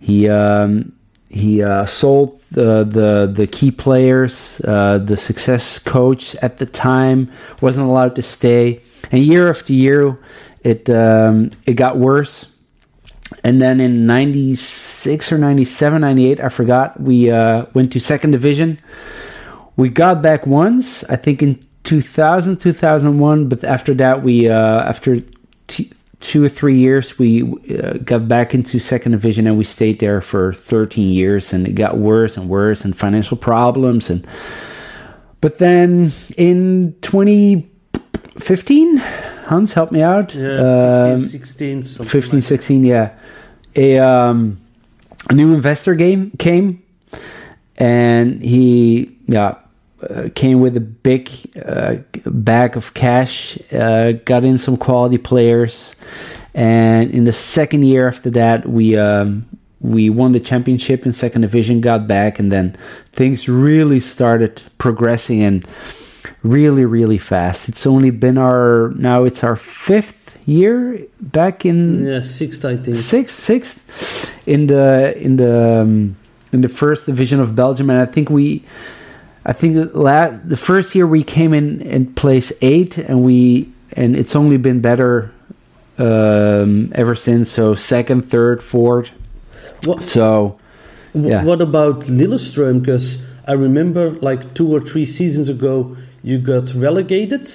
He 0.00 0.28
um, 0.28 0.92
he 1.28 1.62
uh, 1.62 1.86
sold 1.86 2.40
the, 2.50 2.84
the 2.84 3.30
the 3.32 3.46
key 3.46 3.70
players. 3.70 4.60
Uh, 4.64 4.98
the 4.98 5.16
success 5.16 5.78
coach 5.78 6.34
at 6.36 6.58
the 6.58 6.66
time 6.66 7.30
wasn't 7.60 7.86
allowed 7.86 8.16
to 8.16 8.22
stay, 8.22 8.80
and 9.10 9.22
year 9.22 9.50
after 9.50 9.72
year, 9.72 10.18
it 10.62 10.88
um, 10.88 11.50
it 11.66 11.74
got 11.74 11.98
worse. 11.98 12.54
And 13.44 13.60
then 13.60 13.78
in 13.78 14.06
96 14.06 15.32
or 15.32 15.38
97, 15.38 16.00
98, 16.00 16.40
I 16.40 16.48
forgot, 16.48 16.98
we 16.98 17.30
uh, 17.30 17.66
went 17.74 17.92
to 17.92 18.00
second 18.00 18.30
division. 18.30 18.80
We 19.78 19.88
got 19.88 20.20
back 20.22 20.44
once, 20.44 21.04
I 21.04 21.14
think 21.16 21.40
in 21.40 21.58
2000, 21.84 22.56
2001, 22.58 23.48
but 23.48 23.62
after 23.62 23.94
that, 23.94 24.24
we, 24.24 24.48
uh, 24.48 24.80
after 24.82 25.20
t- 25.68 25.92
two 26.18 26.44
or 26.44 26.48
three 26.48 26.76
years, 26.76 27.16
we 27.16 27.44
uh, 27.78 27.98
got 28.04 28.26
back 28.26 28.54
into 28.54 28.80
second 28.80 29.12
division 29.12 29.46
and 29.46 29.56
we 29.56 29.62
stayed 29.62 30.00
there 30.00 30.20
for 30.20 30.52
13 30.52 31.08
years 31.08 31.52
and 31.52 31.64
it 31.68 31.76
got 31.76 31.96
worse 31.96 32.36
and 32.36 32.48
worse 32.48 32.84
and 32.84 32.98
financial 32.98 33.36
problems. 33.36 34.10
And, 34.10 34.26
but 35.40 35.58
then 35.58 36.10
in 36.36 36.96
2015, 37.02 38.96
Hans, 38.96 39.74
help 39.74 39.92
me 39.92 40.02
out. 40.02 40.34
Yeah, 40.34 41.14
15, 41.14 41.14
Um, 41.14 41.24
16, 41.28 41.82
15 41.84 42.32
like 42.32 42.42
16 42.42 42.84
yeah 42.84 43.10
a 43.76 43.98
um 43.98 44.58
a 45.30 45.34
new 45.34 45.54
investor 45.54 45.94
game 45.94 46.32
came 46.38 46.82
and 47.76 48.42
he 48.42 49.16
yeah 49.28 49.54
uh, 50.02 50.28
came 50.34 50.60
with 50.60 50.76
a 50.76 50.80
big 50.80 51.28
uh, 51.64 51.96
bag 52.24 52.76
of 52.76 52.94
cash 52.94 53.58
uh, 53.72 54.12
got 54.24 54.44
in 54.44 54.58
some 54.58 54.76
quality 54.76 55.18
players. 55.18 55.94
And 56.54 57.10
in 57.10 57.24
the 57.24 57.32
second 57.32 57.84
year 57.84 58.08
after 58.08 58.30
that 58.30 58.66
we 58.68 58.96
um 58.96 59.46
we 59.80 60.10
won 60.10 60.32
the 60.32 60.40
championship 60.40 61.06
in 61.06 61.12
second 61.12 61.42
division 61.42 61.80
got 61.80 62.06
back 62.08 62.40
and 62.40 62.50
then 62.50 62.76
things 63.12 63.48
really 63.48 64.00
started 64.00 64.62
progressing 64.78 65.42
and 65.42 65.64
really 66.42 66.84
really 66.84 67.18
fast. 67.18 67.68
It's 67.68 67.86
only 67.86 68.10
been 68.10 68.38
our 68.38 68.92
now 68.96 69.24
it's 69.24 69.44
our 69.44 69.56
fifth 69.56 70.36
year 70.48 70.98
back 71.20 71.64
in 71.64 72.04
Yeah, 72.04 72.20
sixth, 72.20 72.64
I 72.64 72.76
think. 72.76 72.96
sixth 72.96 73.38
sixth. 73.38 74.32
In 74.46 74.66
the 74.66 75.14
in 75.20 75.36
the 75.36 75.80
um, 75.82 76.16
in 76.52 76.62
the 76.62 76.68
first 76.68 77.04
division 77.06 77.38
of 77.40 77.54
Belgium, 77.54 77.90
and 77.90 77.98
I 77.98 78.06
think 78.06 78.30
we, 78.30 78.64
I 79.48 79.54
think 79.54 79.74
the 79.76 79.86
la- 79.98 80.36
the 80.44 80.58
first 80.58 80.94
year 80.94 81.06
we 81.06 81.24
came 81.24 81.54
in 81.54 81.80
in 81.80 82.12
place 82.14 82.52
eight, 82.60 82.98
and 82.98 83.24
we 83.24 83.72
and 83.92 84.14
it's 84.14 84.36
only 84.36 84.58
been 84.58 84.80
better 84.80 85.32
um, 85.96 86.92
ever 86.94 87.14
since. 87.14 87.50
So 87.50 87.74
second, 87.74 88.30
third, 88.30 88.62
fourth. 88.62 89.10
What, 89.84 90.02
So 90.02 90.58
yeah. 91.14 91.44
what 91.44 91.62
about 91.62 92.00
Lillestrøm? 92.02 92.80
Because 92.80 93.24
I 93.46 93.52
remember 93.52 94.10
like 94.20 94.52
two 94.52 94.70
or 94.70 94.80
three 94.80 95.06
seasons 95.06 95.48
ago, 95.48 95.96
you 96.22 96.38
got 96.38 96.74
relegated, 96.74 97.48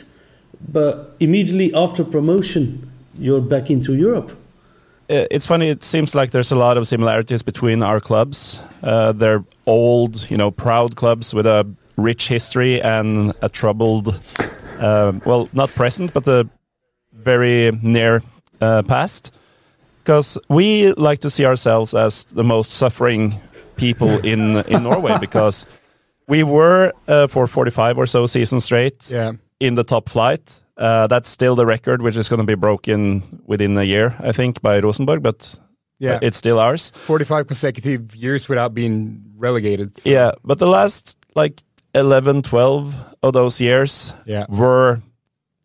but 0.72 1.16
immediately 1.20 1.72
after 1.76 2.04
promotion, 2.04 2.90
you're 3.20 3.42
back 3.42 3.70
into 3.70 3.94
Europe. 3.94 4.32
It's 5.10 5.46
funny. 5.46 5.70
It 5.70 5.84
seems 5.84 6.16
like 6.16 6.32
there's 6.32 6.52
a 6.52 6.56
lot 6.56 6.78
of 6.78 6.88
similarities 6.88 7.44
between 7.44 7.84
our 7.84 8.00
clubs. 8.00 8.64
Uh, 8.82 9.12
they're 9.12 9.44
old, 9.68 10.32
you 10.32 10.38
know, 10.38 10.50
proud 10.50 10.96
clubs 10.96 11.36
with 11.36 11.46
a 11.46 11.68
rich 11.96 12.28
history 12.28 12.82
and 12.82 13.34
a 13.42 13.50
troubled, 13.50 14.20
uh, 14.80 15.14
well, 15.26 15.48
not 15.54 15.70
present, 15.76 16.14
but 16.14 16.28
a 16.28 16.48
very 17.14 17.72
near 17.82 18.22
uh, 18.62 18.82
past. 18.84 19.32
Because 20.04 20.38
we 20.50 20.92
like 20.94 21.20
to 21.20 21.30
see 21.30 21.46
ourselves 21.46 21.94
as 21.94 22.26
the 22.26 22.44
most 22.44 22.72
suffering 22.72 23.36
people 23.78 24.10
in 24.26 24.58
in 24.68 24.84
Norway. 24.90 25.18
Because 25.20 25.66
we 26.28 26.44
were 26.44 26.92
uh, 27.08 27.28
for 27.28 27.48
45 27.48 27.98
or 27.98 28.06
so 28.06 28.28
seasons 28.28 28.66
straight 28.66 29.10
Yeah. 29.12 29.34
in 29.60 29.76
the 29.76 29.84
top 29.84 30.10
flight. 30.10 30.60
Uh, 30.78 31.08
that's 31.08 31.30
still 31.30 31.56
the 31.56 31.66
record, 31.66 32.02
which 32.02 32.18
is 32.18 32.28
going 32.30 32.40
to 32.40 32.46
be 32.46 32.56
broken 32.56 33.22
within 33.46 33.78
a 33.78 33.84
year, 33.84 34.16
I 34.20 34.32
think, 34.34 34.62
by 34.62 34.80
Rosenborg, 34.82 35.22
but 35.22 35.56
Yeah. 36.00 36.20
it's 36.22 36.38
still 36.38 36.58
ours. 36.60 36.92
45 37.06 37.48
consecutive 37.48 38.16
years 38.16 38.50
without 38.50 38.74
being 38.74 39.22
relegated. 39.38 39.96
so- 39.96 40.10
Yeah, 40.10 40.32
but 40.44 40.58
the 40.58 40.66
last 40.68 41.16
like 41.36 41.62
11, 41.94 42.42
12 42.42 42.96
of 43.22 43.34
those 43.34 43.62
years 43.62 44.14
Yeah. 44.26 44.46
were 44.50 45.02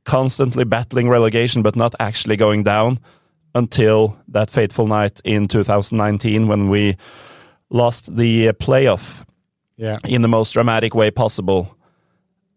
constantly 0.05 0.65
battling 0.65 1.09
relegation, 1.09 1.63
but 1.63 1.77
not 1.77 1.95
actually 2.01 2.37
going 2.37 2.63
down 2.65 2.99
until 3.55 4.17
that 4.29 4.51
fateful 4.51 4.87
night 4.87 5.21
in 5.25 5.47
2019 5.49 6.47
when 6.49 6.69
we 6.69 6.97
lost 7.71 8.17
the 8.17 8.53
playoff 8.53 9.25
Yeah. 9.77 9.99
in 10.09 10.23
the 10.23 10.29
most 10.29 10.53
dramatic 10.53 10.95
way 10.95 11.11
possible. 11.11 11.75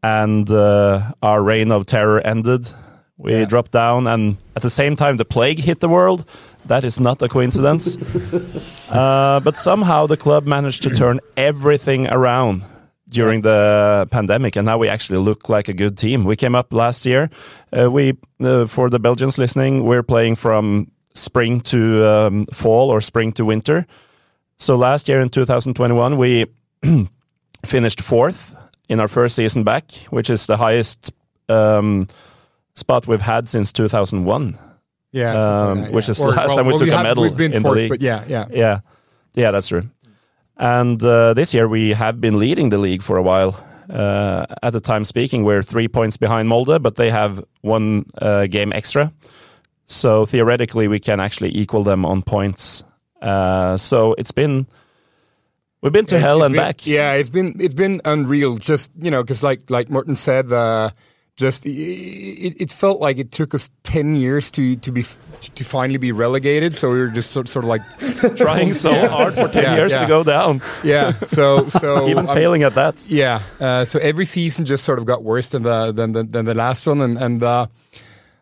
And 0.03 0.49
uh, 0.49 1.11
our 1.21 1.41
reign 1.43 1.71
of 1.71 1.85
terror 1.85 2.19
ended. 2.21 2.67
We 3.17 3.33
Yeah. 3.33 3.45
dropped 3.45 3.71
down, 3.71 4.07
and 4.07 4.37
at 4.55 4.61
the 4.63 4.69
same 4.69 4.95
time, 4.95 5.17
the 5.17 5.25
plague 5.25 5.59
hit 5.59 5.79
the 5.79 5.87
world. 5.89 6.25
That 6.67 6.83
is 6.83 6.99
not 6.99 7.21
a 7.21 7.27
coincidence. 7.27 7.97
uh, 8.91 9.39
but 9.43 9.55
somehow 9.55 10.07
the 10.07 10.17
club 10.17 10.47
managed 10.47 10.81
to 10.83 10.89
turn 10.89 11.19
everything 11.37 12.07
around 12.07 12.63
during 13.11 13.41
the 13.43 14.07
pandemic, 14.09 14.55
and 14.55 14.65
now 14.65 14.77
we 14.77 14.87
actually 14.89 15.19
look 15.19 15.49
like 15.49 15.67
a 15.69 15.73
good 15.73 15.97
team. 15.97 16.23
We 16.25 16.35
came 16.35 16.55
up 16.55 16.73
last 16.73 17.05
year. 17.05 17.29
Uh, 17.71 17.91
we, 17.91 18.13
uh, 18.39 18.65
for 18.65 18.89
the 18.89 18.99
Belgians 18.99 19.37
listening, 19.37 19.83
we're 19.83 20.03
playing 20.03 20.35
from 20.37 20.87
spring 21.13 21.61
to 21.61 22.05
um, 22.07 22.45
fall 22.53 22.89
or 22.89 23.01
spring 23.01 23.33
to 23.33 23.43
winter. 23.45 23.85
So 24.57 24.77
last 24.77 25.09
year 25.09 25.19
in 25.19 25.29
2021, 25.29 26.17
we 26.17 26.45
finished 27.65 28.01
fourth 28.01 28.55
in 28.89 28.99
our 28.99 29.07
first 29.07 29.35
season 29.35 29.63
back, 29.63 29.91
which 30.09 30.29
is 30.29 30.47
the 30.47 30.57
highest 30.57 31.11
um, 31.49 32.07
spot 32.75 33.07
we've 33.07 33.21
had 33.21 33.49
since 33.49 33.71
2001. 33.73 34.57
Yeah, 35.13 35.33
Um, 35.33 35.79
like 35.79 35.87
that, 35.87 35.93
which 35.93 36.05
yeah. 36.07 36.11
is 36.11 36.17
the 36.19 36.27
last 36.27 36.55
time 36.55 36.65
we 36.65 36.73
took 36.73 36.83
we 36.83 36.89
a 36.91 36.95
have- 36.95 37.03
medal 37.03 37.23
We've 37.23 37.35
been 37.35 37.53
in 37.53 37.63
the 37.63 37.71
league. 37.71 37.89
but 37.89 38.01
yeah, 38.01 38.23
yeah. 38.27 38.45
Yeah, 38.49 38.79
yeah, 39.35 39.51
that's 39.51 39.67
true. 39.67 39.89
And 40.57 41.01
uh, 41.03 41.33
this 41.33 41.53
year 41.53 41.67
we 41.67 41.91
have 41.93 42.19
been 42.21 42.37
leading 42.37 42.69
the 42.69 42.77
league 42.77 43.01
for 43.01 43.17
a 43.17 43.23
while. 43.23 43.59
Uh, 43.89 44.45
at 44.63 44.71
the 44.73 44.79
time 44.79 45.03
speaking, 45.03 45.43
we're 45.43 45.63
three 45.63 45.87
points 45.87 46.17
behind 46.17 46.47
Molde, 46.47 46.81
but 46.81 46.95
they 46.95 47.09
have 47.09 47.43
one 47.61 48.05
uh, 48.21 48.47
game 48.47 48.71
extra. 48.73 49.11
So 49.87 50.25
theoretically, 50.25 50.87
we 50.87 50.99
can 50.99 51.19
actually 51.19 51.55
equal 51.57 51.83
them 51.83 52.05
on 52.05 52.21
points. 52.21 52.83
Uh, 53.21 53.75
so 53.77 54.13
it's 54.17 54.31
been 54.31 54.65
we've 55.81 55.91
been 55.91 56.05
to 56.05 56.15
It's- 56.15 56.23
hell 56.25 56.43
and 56.43 56.53
been- 56.53 56.63
back. 56.63 56.85
Yeah, 56.87 57.13
it's 57.13 57.29
been 57.29 57.55
it's 57.59 57.73
been 57.73 57.99
unreal. 58.05 58.57
Just 58.57 58.91
you 58.97 59.11
know, 59.11 59.23
because 59.23 59.43
like 59.43 59.69
like 59.69 59.89
Morten 59.89 60.15
said, 60.15 60.53
uh, 60.53 60.91
just 61.41 61.65
it, 61.65 62.55
it 62.61 62.71
felt 62.71 63.01
like 63.01 63.17
it 63.19 63.31
took 63.31 63.53
us 63.53 63.69
ten 63.83 64.15
years 64.15 64.49
to 64.51 64.75
to 64.77 64.91
be 64.91 65.03
to 65.55 65.63
finally 65.63 65.97
be 65.97 66.11
relegated. 66.13 66.75
So 66.77 66.89
we 66.91 66.99
were 66.99 67.09
just 67.09 67.31
sort, 67.31 67.49
sort 67.49 67.65
of 67.65 67.69
like 67.69 67.81
Trying 68.37 68.73
so 68.73 68.91
Yeah. 68.91 69.07
hard 69.09 69.33
for 69.33 69.47
ten 69.49 69.63
Yeah, 69.63 69.75
years 69.75 69.91
yeah. 69.91 70.01
to 70.01 70.07
go 70.07 70.23
down, 70.23 70.61
yeah. 70.83 71.11
So 71.25 71.67
so 71.81 72.07
even 72.07 72.29
um, 72.29 72.35
failing 72.35 72.63
at 72.63 72.75
that. 72.75 72.95
Yeah. 73.09 73.41
Uh, 73.59 73.83
so 73.85 73.99
every 73.99 74.25
season 74.25 74.65
just 74.65 74.83
sort 74.85 74.99
of 74.99 75.05
got 75.05 75.23
worse 75.23 75.49
than 75.49 75.63
the 75.63 75.91
than 75.91 76.11
the, 76.13 76.23
than 76.23 76.45
the 76.45 76.53
last 76.55 76.87
one, 76.87 77.01
and 77.01 77.17
and 77.17 77.43
uh, 77.43 77.65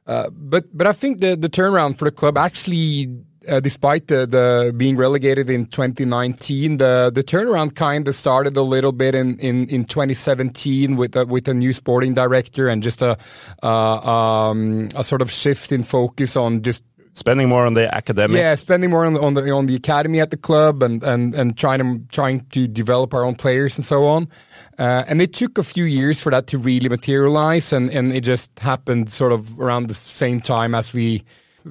uh, 0.05 0.29
but 0.31 0.65
but 0.77 0.85
I 0.87 0.93
think 0.93 1.19
the 1.21 1.35
the 1.35 1.49
turnaround 1.49 1.97
for 1.97 2.05
the 2.05 2.11
club 2.11 2.37
actually. 2.37 3.07
Uh, 3.49 3.59
despite 3.59 4.07
the, 4.07 4.25
the 4.25 4.73
being 4.75 4.95
relegated 4.95 5.49
in 5.49 5.65
2019, 5.65 6.77
the 6.77 7.11
the 7.13 7.23
turnaround 7.23 7.75
kind 7.75 8.07
of 8.07 8.15
started 8.15 8.55
a 8.55 8.61
little 8.61 8.91
bit 8.91 9.15
in, 9.15 9.37
in, 9.39 9.67
in 9.69 9.85
2017 9.85 10.95
with 10.95 11.15
a, 11.15 11.25
with 11.25 11.47
a 11.47 11.53
new 11.53 11.73
sporting 11.73 12.13
director 12.13 12.67
and 12.67 12.83
just 12.83 13.01
a 13.01 13.17
uh, 13.63 13.67
um, 13.67 14.89
a 14.95 15.03
sort 15.03 15.21
of 15.21 15.31
shift 15.31 15.71
in 15.71 15.83
focus 15.83 16.35
on 16.35 16.61
just 16.61 16.83
Spending 17.19 17.49
more 17.49 17.65
on 17.65 17.73
the 17.73 17.93
academic. 17.93 18.37
yeah, 18.37 18.55
spending 18.55 18.89
more 18.89 19.05
on 19.05 19.13
the, 19.13 19.21
on 19.21 19.33
the 19.33 19.51
on 19.51 19.65
the 19.65 19.75
academy 19.75 20.21
at 20.21 20.29
the 20.29 20.37
club 20.37 20.81
and 20.81 21.03
and 21.03 21.35
and 21.35 21.57
trying 21.57 21.79
to 21.79 22.01
trying 22.13 22.45
to 22.51 22.65
develop 22.65 23.13
our 23.13 23.25
own 23.25 23.35
players 23.35 23.77
and 23.77 23.83
so 23.83 24.05
on. 24.05 24.29
Uh, 24.77 25.03
and 25.05 25.21
it 25.21 25.33
took 25.33 25.57
a 25.57 25.63
few 25.63 25.83
years 25.83 26.21
for 26.21 26.31
that 26.31 26.47
to 26.47 26.57
really 26.57 26.87
materialize, 26.87 27.73
and 27.73 27.89
and 27.91 28.13
it 28.13 28.21
just 28.21 28.57
happened 28.59 29.11
sort 29.11 29.33
of 29.33 29.59
around 29.59 29.87
the 29.87 29.93
same 29.93 30.39
time 30.39 30.73
as 30.73 30.93
we 30.93 31.23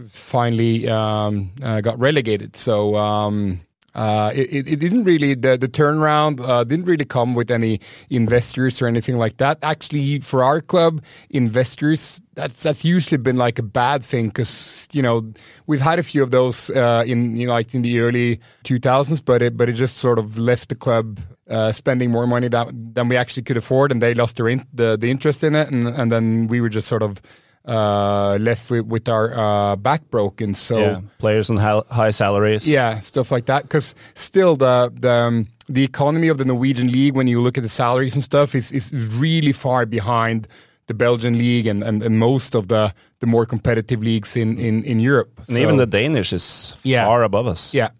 finally 0.07 0.89
um, 0.89 1.51
uh, 1.63 1.81
got 1.81 1.99
relegated. 1.99 2.57
So. 2.57 2.97
Um, 2.97 3.61
uh, 3.95 4.31
it, 4.33 4.69
it- 4.69 4.79
didn't 4.79 5.03
really 5.03 5.35
the, 5.35 5.57
the 5.57 5.67
turnaround 5.67 6.41
uh, 6.47 6.63
didn't 6.63 6.85
really 6.85 7.07
come 7.07 7.35
with 7.35 7.51
any 7.51 7.81
investors 8.11 8.81
or 8.81 8.87
anything 8.87 9.17
like 9.17 9.39
that. 9.39 9.59
Actually, 9.63 10.21
for 10.21 10.45
our 10.45 10.61
club, 10.61 11.01
investors 11.31 12.21
that's 12.35 12.63
that's 12.63 12.85
usually 12.85 13.17
been 13.17 13.37
like 13.37 13.59
a 13.59 13.63
bad 13.63 14.05
thing 14.05 14.29
because 14.29 14.87
you 14.93 15.03
know 15.03 15.33
we've 15.67 15.81
had 15.81 15.99
a 15.99 16.03
few 16.05 16.23
of 16.23 16.31
those 16.31 16.71
uh, 16.71 17.03
in 17.07 17.37
you 17.37 17.47
know 17.47 17.55
like 17.55 17.75
in 17.75 17.83
the 17.83 17.99
early 17.99 18.39
2000s, 18.63 19.25
but 19.25 19.43
it 19.43 19.57
but 19.57 19.69
it 19.69 19.73
just 19.73 19.97
sort 19.97 20.19
of 20.21 20.39
left 20.39 20.69
the 20.69 20.77
club 20.77 21.19
uh, 21.51 21.73
spending 21.73 22.11
more 22.11 22.27
money 22.27 22.47
than, 22.47 22.93
than 22.93 23.09
we 23.09 23.17
actually 23.17 23.43
could 23.43 23.57
afford, 23.57 23.91
and 23.91 24.01
they 24.01 24.15
lost 24.15 24.37
their 24.37 24.49
in, 24.49 24.65
the 24.73 24.97
the 24.97 25.11
interest 25.11 25.43
in 25.43 25.57
it, 25.57 25.71
and 25.71 25.89
and 25.89 26.13
then 26.13 26.47
we 26.47 26.61
were 26.61 26.69
just 26.69 26.87
sort 26.87 27.03
of 27.03 27.21
uh, 27.69 28.39
left 28.41 28.71
with, 28.71 28.87
with 28.87 29.09
our 29.09 29.33
uh, 29.35 29.77
back 29.77 30.11
broken. 30.11 30.55
So. 30.55 30.79
Yeah, 30.79 31.01
players 31.19 31.51
on 31.51 31.57
high, 31.59 32.11
salaries. 32.11 32.67
Yeah, 32.67 33.01
stuff 33.01 33.31
like 33.31 33.47
that. 33.47 33.63
Because 33.63 33.95
still, 34.15 34.57
the 34.57 34.91
the 35.01 35.13
um, 35.13 35.47
the 35.69 35.85
economy 35.85 36.29
of 36.29 36.39
the 36.39 36.45
Norwegian 36.45 36.91
league, 36.91 37.15
when 37.15 37.29
you 37.29 37.43
look 37.43 37.59
at 37.59 37.63
the 37.63 37.69
salaries 37.69 38.15
and 38.15 38.25
stuff, 38.25 38.55
is 38.55 38.73
is 38.73 38.93
really 39.21 39.53
far 39.53 39.87
behind 39.87 40.47
the 40.87 40.95
Belgian 40.95 41.37
league 41.37 41.67
and, 41.67 41.83
and, 41.85 42.03
and 42.03 42.19
most 42.19 42.55
of 42.55 42.69
the, 42.69 42.95
the 43.21 43.27
more 43.27 43.45
competitive 43.45 44.03
leagues 44.03 44.37
in, 44.37 44.59
in, 44.59 44.83
in 44.85 44.99
Europe. 44.99 45.29
and 45.47 45.59
even 45.59 45.77
the 45.77 45.85
Danish 45.85 46.33
is 46.33 46.75
Yeah. 46.83 47.05
far 47.05 47.25
above 47.25 47.47
us. 47.47 47.75
yeah. 47.75 47.91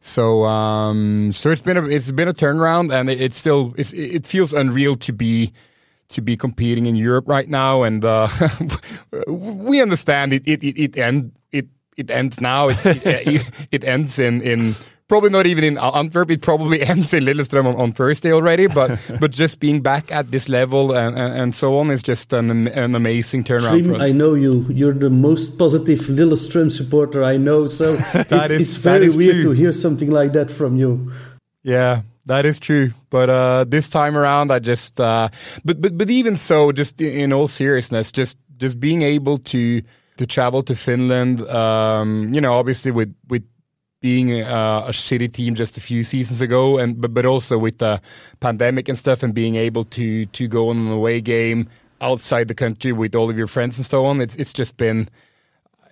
So 0.00 0.44
um, 0.44 1.32
so 1.32 1.50
it's 1.50 1.62
been 1.62 1.78
a 1.78 1.88
it's 1.88 2.10
been 2.12 2.28
a 2.28 2.34
turnaround, 2.34 2.92
and 2.92 3.08
it, 3.08 3.18
it's 3.22 3.38
still 3.38 3.72
it's, 3.78 3.94
it 3.94 4.26
feels 4.26 4.52
unreal 4.52 4.96
to 4.96 5.12
be 5.14 5.52
to 6.08 6.20
be 6.22 6.36
competing 6.36 6.86
in 6.86 6.96
Europe 6.96 7.28
right 7.28 7.48
now, 7.48 7.82
and 7.82 8.04
uh, 8.04 8.28
we 9.28 9.80
understand 9.82 10.32
it 10.32 10.46
it 10.46 10.62
it, 10.62 10.78
it 10.78 10.96
end 10.96 11.32
it 11.52 11.66
it 11.96 12.10
ends 12.10 12.40
now. 12.40 12.68
It, 12.68 12.78
it, 13.06 13.44
it 13.72 13.84
ends 13.84 14.18
in 14.18 14.42
in 14.42 14.74
probably 15.06 15.30
not 15.30 15.46
even 15.46 15.64
in 15.64 15.78
Antwerp. 15.78 16.30
It 16.30 16.40
probably 16.42 16.82
ends 16.90 17.12
in 17.14 17.24
Lillestrøm 17.24 17.66
on, 17.66 17.76
on 17.76 17.92
Thursday 17.92 18.32
already. 18.32 18.66
But 18.68 18.98
but 19.20 19.30
just 19.32 19.60
being 19.60 19.82
back 19.82 20.10
at 20.12 20.30
this 20.30 20.48
level 20.48 20.92
and, 20.96 21.16
and, 21.18 21.34
and 21.40 21.54
so 21.54 21.78
on 21.78 21.90
is 21.90 22.02
just 22.02 22.32
an 22.32 22.68
an 22.68 22.94
amazing 22.94 23.44
turnaround 23.44 23.84
for 23.86 23.94
us. 23.94 24.02
I 24.02 24.12
know 24.12 24.34
you. 24.34 24.66
You're 24.70 24.98
the 24.98 25.10
most 25.10 25.58
positive 25.58 26.00
Lillestrøm 26.08 26.70
supporter 26.70 27.22
I 27.24 27.36
know. 27.38 27.66
So 27.68 27.96
it's, 28.14 28.50
is- 28.50 28.60
it's 28.60 28.76
very 28.76 29.08
weird 29.08 29.42
to 29.42 29.50
hear 29.52 29.72
something 29.72 30.10
like 30.10 30.32
that 30.32 30.50
from 30.50 30.76
you. 30.76 31.12
Yeah, 31.62 32.02
that 32.26 32.46
is 32.46 32.58
true. 32.60 32.92
But 33.10 33.30
uh, 33.30 33.64
this 33.64 33.88
time 33.88 34.16
around, 34.16 34.50
I 34.50 34.58
just, 34.58 35.00
uh, 35.00 35.28
but 35.64 35.80
but 35.80 35.96
but 35.98 36.10
even 36.10 36.36
so, 36.36 36.72
just 36.72 37.00
in, 37.00 37.32
all 37.32 37.48
seriousness, 37.48 38.12
just 38.12 38.38
just 38.56 38.80
being 38.80 39.02
able 39.02 39.38
to 39.38 39.82
to 40.16 40.26
travel 40.26 40.62
to 40.62 40.74
Finland, 40.74 41.40
um, 41.50 42.32
you 42.32 42.40
know, 42.40 42.54
obviously 42.54 42.90
with 42.90 43.14
with 43.28 43.44
being 44.00 44.42
uh, 44.42 44.84
a 44.86 44.90
shitty 44.90 45.32
team 45.32 45.54
just 45.54 45.76
a 45.76 45.80
few 45.80 46.04
seasons 46.04 46.40
ago, 46.40 46.78
and 46.78 47.00
but 47.00 47.12
but 47.12 47.26
also 47.26 47.58
with 47.58 47.78
the 47.78 48.00
pandemic 48.40 48.88
and 48.88 48.98
stuff, 48.98 49.22
and 49.22 49.34
being 49.34 49.56
able 49.56 49.84
to 49.84 50.26
to 50.26 50.48
go 50.48 50.70
on 50.70 50.78
an 50.78 50.90
away 50.90 51.20
game 51.20 51.68
outside 52.00 52.48
the 52.48 52.54
country 52.54 52.92
with 52.92 53.14
all 53.14 53.30
of 53.30 53.36
your 53.36 53.46
friends 53.46 53.78
and 53.78 53.86
so 53.86 54.04
on, 54.06 54.20
it's 54.20 54.36
it's 54.36 54.52
just 54.52 54.76
been 54.76 55.08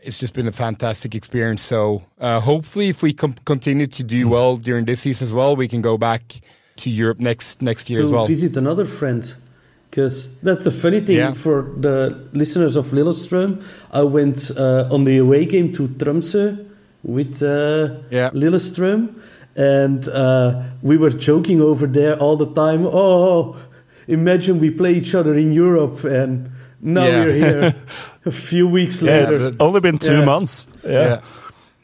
it's 0.02 0.18
just 0.18 0.34
been 0.34 0.48
a 0.48 0.52
fantastic 0.52 1.14
experience. 1.14 1.62
So 1.62 2.02
uh, 2.20 2.40
hopefully, 2.40 2.88
if 2.88 3.02
we 3.02 3.12
com- 3.12 3.34
continue 3.44 3.86
to 3.86 4.02
do 4.02 4.28
well 4.28 4.56
during 4.56 4.84
this 4.86 5.00
season 5.00 5.24
as 5.26 5.32
well, 5.32 5.56
we 5.56 5.68
can 5.68 5.80
go 5.82 5.96
back 5.98 6.22
to 6.76 6.90
Europe 6.90 7.20
next 7.20 7.60
next 7.62 7.88
year 7.90 8.00
to 8.00 8.06
as 8.06 8.10
well. 8.12 8.26
visit 8.26 8.56
another 8.56 8.84
friend. 8.86 9.34
Because 9.90 10.30
that's 10.42 10.64
the 10.64 10.70
funny 10.70 11.00
thing 11.00 11.16
Yeah. 11.18 11.32
for 11.34 11.62
the 11.80 12.16
listeners 12.32 12.76
of 12.76 12.92
Lillestrøm. 12.92 13.62
I 13.92 14.02
went 14.04 14.50
uh, 14.56 14.88
on 14.94 15.04
the 15.04 15.18
away 15.18 15.44
game 15.44 15.70
to 15.72 15.86
Tromsø 15.88 16.56
with 17.02 17.42
uh, 17.42 18.00
Yeah. 18.10 18.30
Lillestrøm, 18.32 19.08
and 19.54 20.08
uh, 20.08 20.62
we 20.82 20.96
were 20.96 21.10
joking 21.10 21.60
over 21.60 21.86
there 21.86 22.16
all 22.18 22.38
the 22.38 22.46
time. 22.54 22.86
Oh, 22.86 23.56
imagine 24.08 24.60
we 24.60 24.70
play 24.70 24.94
each 24.94 25.14
other 25.14 25.34
in 25.34 25.52
Europe, 25.52 26.04
and 26.04 26.48
now 26.80 27.04
Yeah. 27.06 27.24
we're 27.24 27.32
here 27.34 27.74
a 28.26 28.30
few 28.32 28.66
weeks 28.68 29.00
Yeah, 29.02 29.12
later. 29.12 29.28
it's 29.32 29.50
only 29.60 29.80
been 29.80 29.98
two 29.98 30.18
Yeah. 30.18 30.24
months. 30.24 30.66
Yeah. 30.84 31.20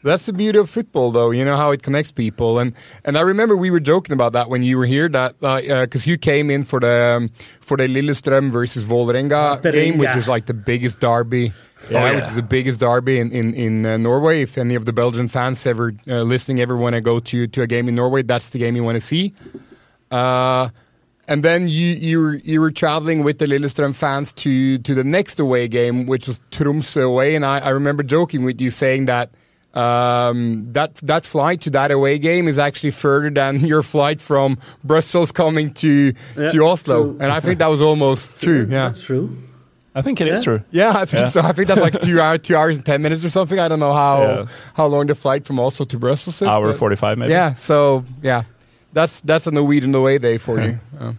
That's 0.01 0.25
the 0.27 0.31
beauty 0.33 0.57
of 0.57 0.69
football, 0.69 1.11
though. 1.11 1.31
You 1.31 1.43
know 1.43 1.57
how 1.57 1.71
it 1.71 1.83
connects 1.83 2.13
people, 2.13 2.57
and 2.57 2.71
and 3.03 3.17
I 3.17 3.21
remember 3.21 3.57
we 3.57 3.69
were 3.69 3.81
joking 3.81 4.13
about 4.13 4.31
that 4.31 4.47
when 4.49 4.63
you 4.63 4.77
were 4.77 4.85
here. 4.85 5.09
That 5.09 5.35
because 5.41 6.07
you 6.07 6.17
came 6.17 6.49
in 6.49 6.63
for 6.63 6.79
the 6.79 7.15
um, 7.17 7.29
for 7.59 7.75
the 7.75 7.85
Lillestrøm 7.87 8.49
versus 8.49 8.85
Vålerenga 8.85 9.61
game, 9.61 9.97
which 9.97 10.15
is 10.15 10.27
like 10.29 10.45
the 10.45 10.53
biggest 10.53 11.01
derby, 11.01 11.51
Yeah. 11.91 11.99
uh, 12.11 12.15
which 12.15 12.27
is 12.29 12.35
the 12.35 12.47
biggest 12.47 12.79
derby 12.79 13.19
in 13.19 13.31
in, 13.33 13.53
in 13.53 13.85
uh, 13.85 13.97
Norway. 13.97 14.41
If 14.41 14.57
any 14.57 14.75
of 14.75 14.85
the 14.85 14.93
Belgian 14.93 15.27
fans 15.27 15.65
ever 15.65 15.91
uh, 16.07 16.21
listening 16.23 16.61
ever 16.61 16.77
want 16.77 16.95
to 16.95 17.01
go 17.01 17.19
to 17.19 17.47
to 17.47 17.61
a 17.61 17.67
game 17.67 17.89
in 17.89 17.95
Norway, 17.95 18.23
that's 18.23 18.51
the 18.51 18.59
game 18.59 18.77
you 18.77 18.85
want 18.85 18.95
to 18.95 19.01
see. 19.05 19.33
And 21.29 21.43
then 21.43 21.67
you 21.67 21.87
you 22.09 22.19
were 22.23 22.35
you 22.43 22.59
were 22.59 22.71
traveling 22.71 23.23
with 23.23 23.37
the 23.37 23.45
Lillestrøm 23.45 23.93
fans 23.93 24.33
to 24.43 24.79
to 24.79 24.93
the 24.95 25.03
next 25.03 25.39
away 25.39 25.67
game, 25.67 26.07
which 26.07 26.25
was 26.27 26.41
Tromsø 26.51 27.03
away. 27.03 27.35
And 27.35 27.45
I, 27.45 27.59
I 27.59 27.69
remember 27.69 28.03
joking 28.03 28.43
with 28.43 28.59
you 28.59 28.71
saying 28.71 29.05
that 29.05 29.29
um, 29.83 30.65
that 30.73 30.95
that 30.95 31.25
flight 31.25 31.61
to 31.61 31.69
that 31.71 31.91
away 31.91 32.17
game 32.17 32.47
is 32.49 32.57
actually 32.57 32.91
further 32.91 33.29
than 33.29 33.59
your 33.71 33.83
flight 33.83 34.21
from 34.21 34.57
Brussels 34.83 35.31
coming 35.31 35.71
to 35.75 36.13
Yeah, 36.35 36.47
to 36.51 36.65
Oslo. 36.65 37.01
true. 37.03 37.17
And 37.21 37.31
I 37.31 37.39
think 37.39 37.59
that 37.59 37.69
was 37.69 37.81
almost 37.81 38.41
true. 38.45 38.65
Yeah. 38.69 38.89
That's 38.89 39.03
true. 39.03 39.29
I 39.95 40.01
think 40.01 40.21
it 40.21 40.27
is 40.27 40.39
Yeah. 40.39 40.43
true. 40.43 40.61
Yeah, 40.71 40.91
I 41.01 41.05
think 41.05 41.21
Yeah. 41.25 41.25
so. 41.35 41.41
I 41.41 41.51
think 41.53 41.67
that's 41.67 41.81
like 41.81 41.99
two 42.01 42.19
hours, 42.25 42.39
two 42.41 42.55
hours 42.55 42.77
and 42.77 42.85
ten 42.85 43.01
minutes 43.01 43.23
or 43.23 43.29
something. 43.29 43.59
I 43.59 43.67
don't 43.67 43.79
know 43.79 43.93
how 43.93 44.21
Yeah. 44.21 44.45
how 44.73 44.87
long 44.87 45.07
the 45.07 45.15
flight 45.15 45.45
from 45.45 45.59
Oslo 45.59 45.85
to 45.85 45.97
Brussels 45.99 46.41
is. 46.41 46.47
Hour 46.47 46.73
45 46.73 47.17
maybe. 47.17 47.31
Yeah. 47.31 47.53
So 47.55 48.03
yeah, 48.23 48.43
that's 48.93 49.21
that's 49.21 49.47
a 49.47 49.51
Norwegian 49.51 49.93
away 49.95 50.17
day 50.19 50.37
for 50.37 50.59
you. 50.61 50.79
Uh, 50.99 51.13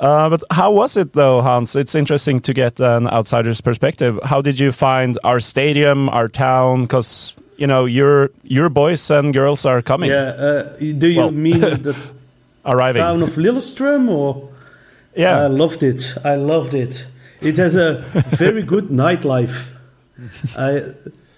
Uh, 0.00 0.28
but 0.28 0.42
how 0.50 0.72
was 0.74 0.96
it 0.96 1.12
though, 1.12 1.40
Hans? 1.40 1.76
It's 1.76 1.94
interesting 1.94 2.40
to 2.42 2.52
get 2.52 2.80
an 2.80 3.06
outsider's 3.08 3.60
perspective. 3.62 4.18
How 4.24 4.42
did 4.42 4.58
you 4.58 4.72
find 4.72 5.16
our 5.22 5.40
stadium, 5.40 6.08
our 6.08 6.28
town? 6.28 6.82
Because 6.82 7.34
you 7.56 7.66
know 7.66 7.86
your 7.86 8.28
your 8.42 8.68
boys 8.70 9.10
and 9.10 9.32
girls 9.34 9.64
are 9.64 9.82
coming, 9.82 10.10
Yeah. 10.10 10.34
Uh, 10.36 10.62
do 10.98 11.06
you 11.06 11.20
Well- 11.20 11.30
mean 11.46 11.60
the 11.60 11.94
arriving. 12.64 13.02
town 13.02 13.22
of 13.22 13.36
Lillestrøm 13.36 14.08
or? 14.10 14.48
yeah, 15.16 15.44
I 15.44 15.48
loved 15.48 15.82
it. 15.82 16.14
I 16.24 16.34
loved 16.36 16.74
it. 16.74 17.06
It 17.40 17.56
has 17.58 17.76
a 17.76 18.02
very 18.36 18.62
good 18.62 18.88
nightlife. 18.90 19.68
I 20.58 20.82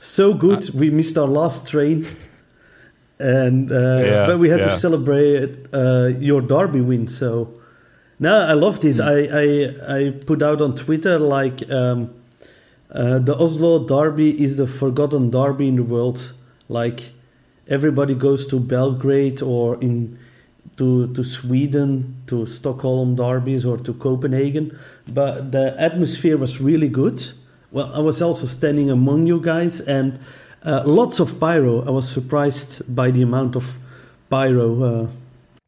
so 0.00 0.32
good. 0.34 0.70
we 0.74 0.90
missed 0.90 1.18
our 1.18 1.28
last 1.28 1.68
train, 1.68 2.06
and 3.18 3.70
uh, 3.72 4.00
Yeah, 4.04 4.26
but 4.26 4.38
we 4.38 4.48
had 4.48 4.60
yeah. 4.60 4.66
to 4.68 4.78
celebrate 4.78 5.66
uh, 5.72 6.06
your 6.18 6.40
derby 6.40 6.80
win. 6.80 7.08
So 7.08 7.54
no, 8.18 8.40
I 8.40 8.52
loved 8.52 8.84
it. 8.84 9.00
I, 9.00 9.16
I 9.32 9.96
I 9.96 10.10
put 10.10 10.42
out 10.42 10.60
on 10.60 10.74
Twitter 10.74 11.18
like 11.18 11.68
um, 11.70 12.10
uh, 12.90 13.18
the 13.18 13.36
Oslo 13.38 13.86
derby 13.86 14.42
is 14.42 14.56
the 14.56 14.66
forgotten 14.66 15.30
derby 15.30 15.68
in 15.68 15.76
the 15.76 15.82
world. 15.82 16.32
Like 16.68 17.12
everybody 17.68 18.14
goes 18.14 18.46
to 18.48 18.60
Belgrade 18.60 19.42
or 19.42 19.76
in 19.80 20.18
to 20.76 21.06
to 21.14 21.22
Sweden 21.24 22.22
to 22.26 22.46
Stockholm 22.46 23.16
derbies 23.16 23.64
or 23.64 23.76
to 23.78 23.92
Copenhagen, 23.94 24.78
but 25.08 25.52
the 25.52 25.74
atmosphere 25.78 26.36
was 26.36 26.60
really 26.60 26.88
good. 26.88 27.22
Well, 27.70 27.90
I 27.94 28.00
was 28.00 28.22
also 28.22 28.46
standing 28.46 28.90
among 28.90 29.26
you 29.26 29.40
guys 29.40 29.80
and 29.80 30.18
uh, 30.66 30.82
lots 30.84 31.20
of 31.20 31.38
pyro. 31.38 31.84
I 31.86 31.90
was 31.90 32.08
surprised 32.08 32.82
by 32.94 33.10
the 33.10 33.22
amount 33.22 33.56
of 33.56 33.78
pyro. 34.28 34.68
Uh, 34.82 35.06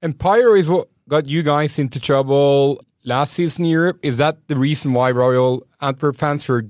And 0.03 0.15
Pyro 0.19 0.55
is 0.55 0.69
what 0.69 0.87
got 1.09 1.27
you 1.27 1.43
guys 1.43 1.79
into 1.79 1.99
trouble 2.01 2.81
last 3.05 3.33
season 3.33 3.65
in 3.65 3.71
Europe. 3.73 3.99
Is 4.03 4.17
that 4.19 4.37
the 4.49 4.55
reason 4.57 4.93
why 4.95 5.11
Royal 5.13 5.63
Antwerp 5.81 6.17
fans 6.17 6.47
were 6.49 6.65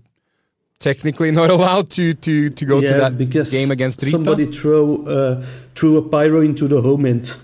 technically 0.79 1.31
not 1.31 1.51
allowed 1.57 1.91
to 1.91 2.15
to, 2.15 2.49
to 2.51 2.65
go 2.65 2.81
to 2.81 2.95
that 2.95 3.17
because 3.19 3.51
game 3.51 3.71
against 3.73 4.01
Drita? 4.01 4.11
somebody 4.13 4.47
throw 4.47 5.05
uh, 5.07 5.45
threw 5.75 5.99
a 5.99 6.03
pyro 6.03 6.41
into 6.41 6.69
the 6.69 6.81
home 6.81 7.05
end, 7.09 7.37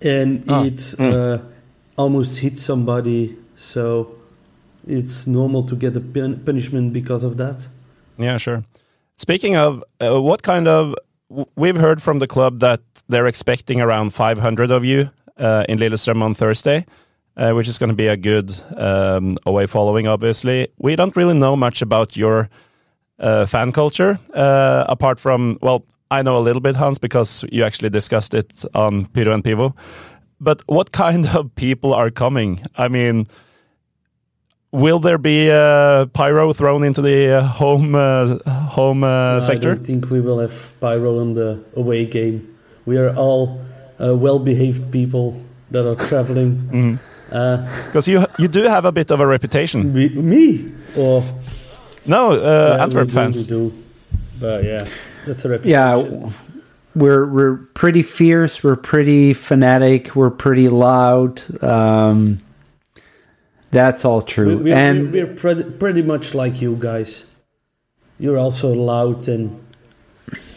and 0.00 0.44
Ah, 0.48 0.64
it 0.64 0.94
uh, 1.00 1.38
almost 1.96 2.38
hit 2.40 2.58
somebody. 2.58 3.36
So 3.56 4.08
it's 4.86 5.26
normal 5.26 5.62
to 5.68 5.76
get 5.76 5.96
a 5.96 6.00
pun- 6.00 6.40
punishment 6.44 6.92
because 6.92 7.22
of 7.26 7.36
that. 7.36 7.68
Yeah, 8.18 8.38
sure. 8.38 8.64
Speaking 9.22 9.54
of, 9.54 9.84
uh, 10.00 10.20
what 10.20 10.42
kind 10.42 10.66
of 10.66 10.96
we've 11.54 11.76
heard 11.76 12.02
from 12.02 12.18
the 12.18 12.26
club 12.26 12.58
that 12.58 12.80
they're 13.08 13.28
expecting 13.28 13.80
around 13.80 14.12
500 14.12 14.72
of 14.72 14.84
you 14.84 15.12
uh, 15.38 15.64
in 15.68 15.78
Lillestrøm 15.78 16.20
on 16.24 16.34
Thursday, 16.34 16.84
uh, 17.36 17.52
which 17.52 17.68
is 17.68 17.78
going 17.78 17.90
to 17.90 17.94
be 17.94 18.08
a 18.08 18.16
good 18.16 18.52
um, 18.76 19.38
away 19.46 19.66
following. 19.66 20.08
Obviously, 20.08 20.66
we 20.76 20.96
don't 20.96 21.16
really 21.16 21.38
know 21.38 21.54
much 21.54 21.82
about 21.82 22.16
your 22.16 22.50
uh, 23.20 23.46
fan 23.46 23.70
culture 23.70 24.18
uh, 24.34 24.86
apart 24.88 25.20
from 25.20 25.56
well, 25.62 25.84
I 26.10 26.22
know 26.22 26.36
a 26.36 26.42
little 26.42 26.60
bit, 26.60 26.74
Hans, 26.74 26.98
because 26.98 27.44
you 27.52 27.62
actually 27.62 27.90
discussed 27.90 28.34
it 28.34 28.64
on 28.74 29.06
Pyro 29.06 29.34
and 29.34 29.44
Pivo. 29.44 29.76
But 30.40 30.62
what 30.66 30.90
kind 30.90 31.26
of 31.28 31.54
people 31.54 31.94
are 31.94 32.10
coming? 32.10 32.60
I 32.76 32.88
mean. 32.88 33.28
Will 34.72 35.00
there 35.00 35.18
be 35.18 35.50
uh, 35.50 36.06
pyro 36.14 36.54
thrown 36.54 36.82
into 36.82 37.02
the 37.02 37.28
uh, 37.38 37.42
home 37.42 37.94
uh, 37.94 38.38
home 38.70 39.04
uh, 39.04 39.36
I 39.36 39.40
sector? 39.40 39.74
don't 39.74 39.84
think 39.86 40.08
we 40.10 40.20
will 40.22 40.38
have 40.38 40.72
pyro 40.80 41.18
on 41.20 41.34
the 41.34 41.62
away 41.76 42.06
game. 42.06 42.56
We 42.86 42.96
are 42.96 43.14
all 43.14 43.60
uh, 44.00 44.16
well-behaved 44.16 44.90
people 44.90 45.40
that 45.70 45.86
are 45.86 45.94
traveling. 46.08 46.56
Mm-hmm. 46.72 46.94
Uh, 47.32 47.56
Because 47.86 48.06
you 48.08 48.26
you 48.38 48.46
do 48.46 48.62
have 48.68 48.84
a 48.84 48.92
bit 48.92 49.10
of 49.10 49.18
a 49.20 49.26
reputation. 49.26 49.90
me, 49.94 50.10
me 50.10 50.70
or 50.96 51.24
No, 52.04 52.32
uh, 52.32 52.76
Yeah, 52.76 52.82
Antwerp 52.82 53.08
we, 53.08 53.14
fans? 53.14 53.50
We 53.50 53.56
do, 53.56 53.72
but 54.38 54.62
yeah, 54.64 54.84
that's 55.26 55.42
a 55.46 55.48
reputation. 55.48 55.70
Yeah, 55.70 56.30
we're 56.94 57.24
we're 57.24 57.56
pretty 57.72 58.02
fierce. 58.02 58.62
We're 58.62 58.76
pretty 58.76 59.32
fanatic. 59.32 60.14
We're 60.14 60.28
pretty 60.36 60.68
loud. 60.68 61.40
Um, 61.64 62.40
that's 63.72 64.04
all 64.04 64.22
true. 64.22 64.58
We, 64.58 64.64
we're, 64.64 64.74
and 64.76 65.10
we're, 65.10 65.26
we're 65.26 65.34
pretty, 65.34 65.64
pretty 65.64 66.02
much 66.02 66.34
like 66.34 66.62
you 66.62 66.76
guys. 66.78 67.26
You're 68.20 68.38
also 68.38 68.72
loud 68.72 69.26
and 69.26 69.58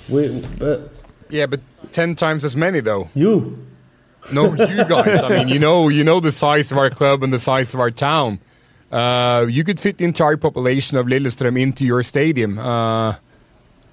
we, 0.08 0.45
but 0.60 0.91
yeah, 1.30 1.47
but 1.47 1.62
ten 1.91 2.15
times 2.15 2.43
as 2.43 2.56
many 2.56 2.80
though. 2.82 3.10
you, 3.15 3.65
No, 4.32 4.54
you 4.54 4.86
guys. 4.86 5.23
I 5.23 5.30
mean, 5.30 5.47
you 5.47 5.58
know, 5.58 5.89
you 5.89 6.04
know 6.04 6.19
the 6.19 6.32
size 6.32 6.71
of 6.71 6.78
our 6.78 6.91
club 6.91 7.23
and 7.23 7.34
the 7.34 7.39
size 7.39 7.73
of 7.73 7.80
our 7.80 7.89
town. 7.91 8.39
Uh, 8.91 9.47
you 9.49 9.63
could 9.63 9.80
fit 9.80 9.97
the 9.97 10.06
entire 10.06 10.38
population 10.38 10.97
of 10.97 11.08
Lillestrøm 11.08 11.60
into 11.60 11.84
your 11.86 12.04
stadium. 12.04 12.60
Uh, 12.60 13.15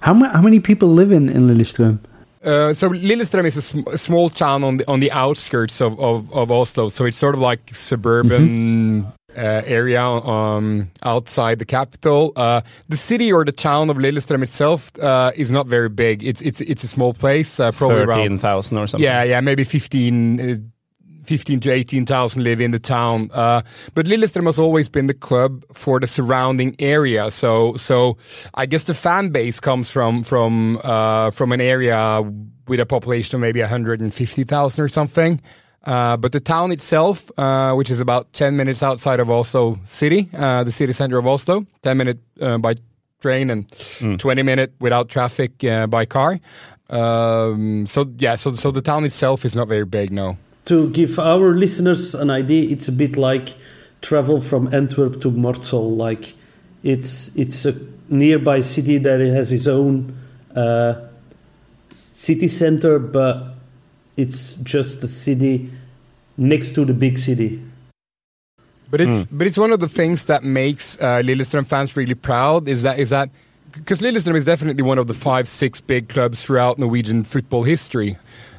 how 0.00 0.12
ma- 0.14 0.32
how 0.32 0.42
many 0.42 0.60
people 0.60 0.88
live 0.88 1.10
in 1.10 1.28
in 1.28 1.48
Lillestrøm? 1.48 1.98
Uh, 2.44 2.72
so 2.72 2.88
Lillestrøm 2.90 3.44
is 3.46 3.56
a, 3.56 3.62
sm- 3.62 3.88
small 3.96 4.28
town 4.30 4.64
on 4.64 4.76
the 4.78 4.84
on 4.88 5.00
the 5.00 5.10
outskirts 5.12 5.80
of, 5.80 5.98
of, 6.00 6.32
of 6.32 6.50
Oslo. 6.50 6.88
So 6.88 7.04
it's 7.04 7.16
sort 7.18 7.34
of 7.34 7.40
like 7.40 7.70
a 7.70 7.74
suburban 7.74 9.04
uh, 9.36 9.62
area 9.64 10.02
um, 10.04 10.90
outside 11.04 11.58
the 11.58 11.64
capital. 11.64 12.32
Uh, 12.36 12.60
the 12.88 12.96
city 12.96 13.32
or 13.32 13.44
the 13.44 13.52
town 13.52 13.90
of 13.90 13.96
Lillestrøm 13.96 14.42
itself 14.42 14.90
uh, 14.98 15.30
is 15.36 15.50
not 15.50 15.66
very 15.66 15.88
big. 15.88 16.22
It's 16.24 16.42
it's 16.42 16.60
it's 16.60 16.84
a 16.84 16.88
small 16.88 17.14
place, 17.14 17.60
uh, 17.60 17.70
probably 17.72 17.98
around 18.02 18.18
Thirteen 18.18 18.38
thousand 18.38 18.78
or 18.78 18.86
something. 18.86 19.04
yeah, 19.04 19.22
yeah, 19.22 19.40
maybe 19.40 19.64
15, 19.64 20.40
uh, 20.40 20.56
15 21.22 21.60
to 21.60 21.70
18,000 21.70 22.42
live 22.42 22.60
in 22.60 22.70
the 22.70 22.78
town. 22.78 23.30
Uh, 23.32 23.62
but 23.94 24.06
Lillestrøm 24.06 24.46
has 24.46 24.58
always 24.58 24.88
been 24.88 25.06
the 25.06 25.14
club 25.14 25.64
for 25.72 26.00
the 26.00 26.06
surrounding 26.06 26.76
area. 26.78 27.30
So, 27.30 27.76
so 27.76 28.16
I 28.54 28.66
guess 28.66 28.84
the 28.84 28.94
fan 28.94 29.30
base 29.30 29.60
comes 29.60 29.90
from, 29.90 30.24
from, 30.24 30.80
uh, 30.82 31.30
from 31.30 31.52
an 31.52 31.60
area 31.60 32.22
with 32.68 32.80
a 32.80 32.86
population 32.86 33.36
of 33.36 33.40
maybe 33.40 33.60
150,000 33.60 34.84
or 34.84 34.88
something. 34.88 35.40
Uh, 35.84 36.16
but 36.16 36.32
the 36.32 36.40
town 36.40 36.70
itself, 36.70 37.30
uh, 37.38 37.74
which 37.74 37.90
is 37.90 38.00
about 38.00 38.32
10 38.32 38.56
minutes 38.56 38.82
outside 38.82 39.18
of 39.18 39.30
Oslo 39.30 39.78
city, 39.84 40.28
uh, 40.36 40.62
the 40.62 40.70
city 40.70 40.92
center 40.92 41.18
of 41.18 41.26
Oslo, 41.26 41.66
10 41.82 41.96
minute 41.96 42.18
uh, 42.40 42.58
by 42.58 42.74
train 43.20 43.50
and 43.50 43.66
20 44.18 44.42
minute 44.42 44.72
without 44.80 45.08
traffic 45.08 45.64
uh, 45.64 45.86
by 45.86 46.04
car. 46.04 46.38
Um, 46.90 47.86
so 47.86 48.12
yeah, 48.18 48.34
so 48.34 48.52
so 48.52 48.70
the 48.70 48.82
town 48.82 49.04
itself 49.04 49.44
is 49.44 49.54
not 49.54 49.66
very 49.66 49.86
big, 49.86 50.12
no. 50.12 50.36
To 50.64 50.90
give 50.90 51.18
our 51.18 51.54
listeners 51.54 52.14
an 52.14 52.30
idea, 52.30 52.70
it's 52.70 52.88
a 52.88 52.92
bit 52.92 53.16
like 53.16 53.54
travel 54.00 54.40
from 54.40 54.72
Antwerp 54.72 55.20
to 55.22 55.30
Mortsel. 55.30 55.96
Like 55.96 56.34
it's 56.82 57.34
it's 57.36 57.64
a 57.64 57.74
nearby 58.08 58.60
city 58.60 58.98
that 58.98 59.20
has 59.20 59.52
its 59.52 59.66
own 59.66 60.16
uh, 60.54 60.94
city 61.90 62.48
center, 62.48 62.98
but 62.98 63.54
it's 64.16 64.56
just 64.56 65.02
a 65.02 65.08
city 65.08 65.70
next 66.36 66.74
to 66.74 66.84
the 66.84 66.94
big 66.94 67.18
city. 67.18 67.62
But 68.90 69.00
it's 69.00 69.24
but 69.26 69.46
it's 69.46 69.56
one 69.56 69.72
of 69.72 69.80
the 69.80 69.88
things 69.88 70.26
that 70.26 70.44
makes 70.44 70.98
uh, 70.98 71.22
Lillestrøm 71.24 71.66
fans 71.66 71.96
really 71.96 72.14
proud 72.14 72.68
is 72.68 72.82
that 72.82 72.98
is 72.98 73.08
that 73.08 73.30
because 73.72 74.02
Lillestrøm 74.02 74.36
is 74.36 74.44
definitely 74.44 74.82
one 74.82 74.98
of 74.98 75.06
the 75.06 75.14
five 75.14 75.48
six 75.48 75.80
big 75.80 76.10
clubs 76.10 76.42
throughout 76.42 76.78
Norwegian 76.78 77.24
football 77.24 77.62
history. 77.62 78.18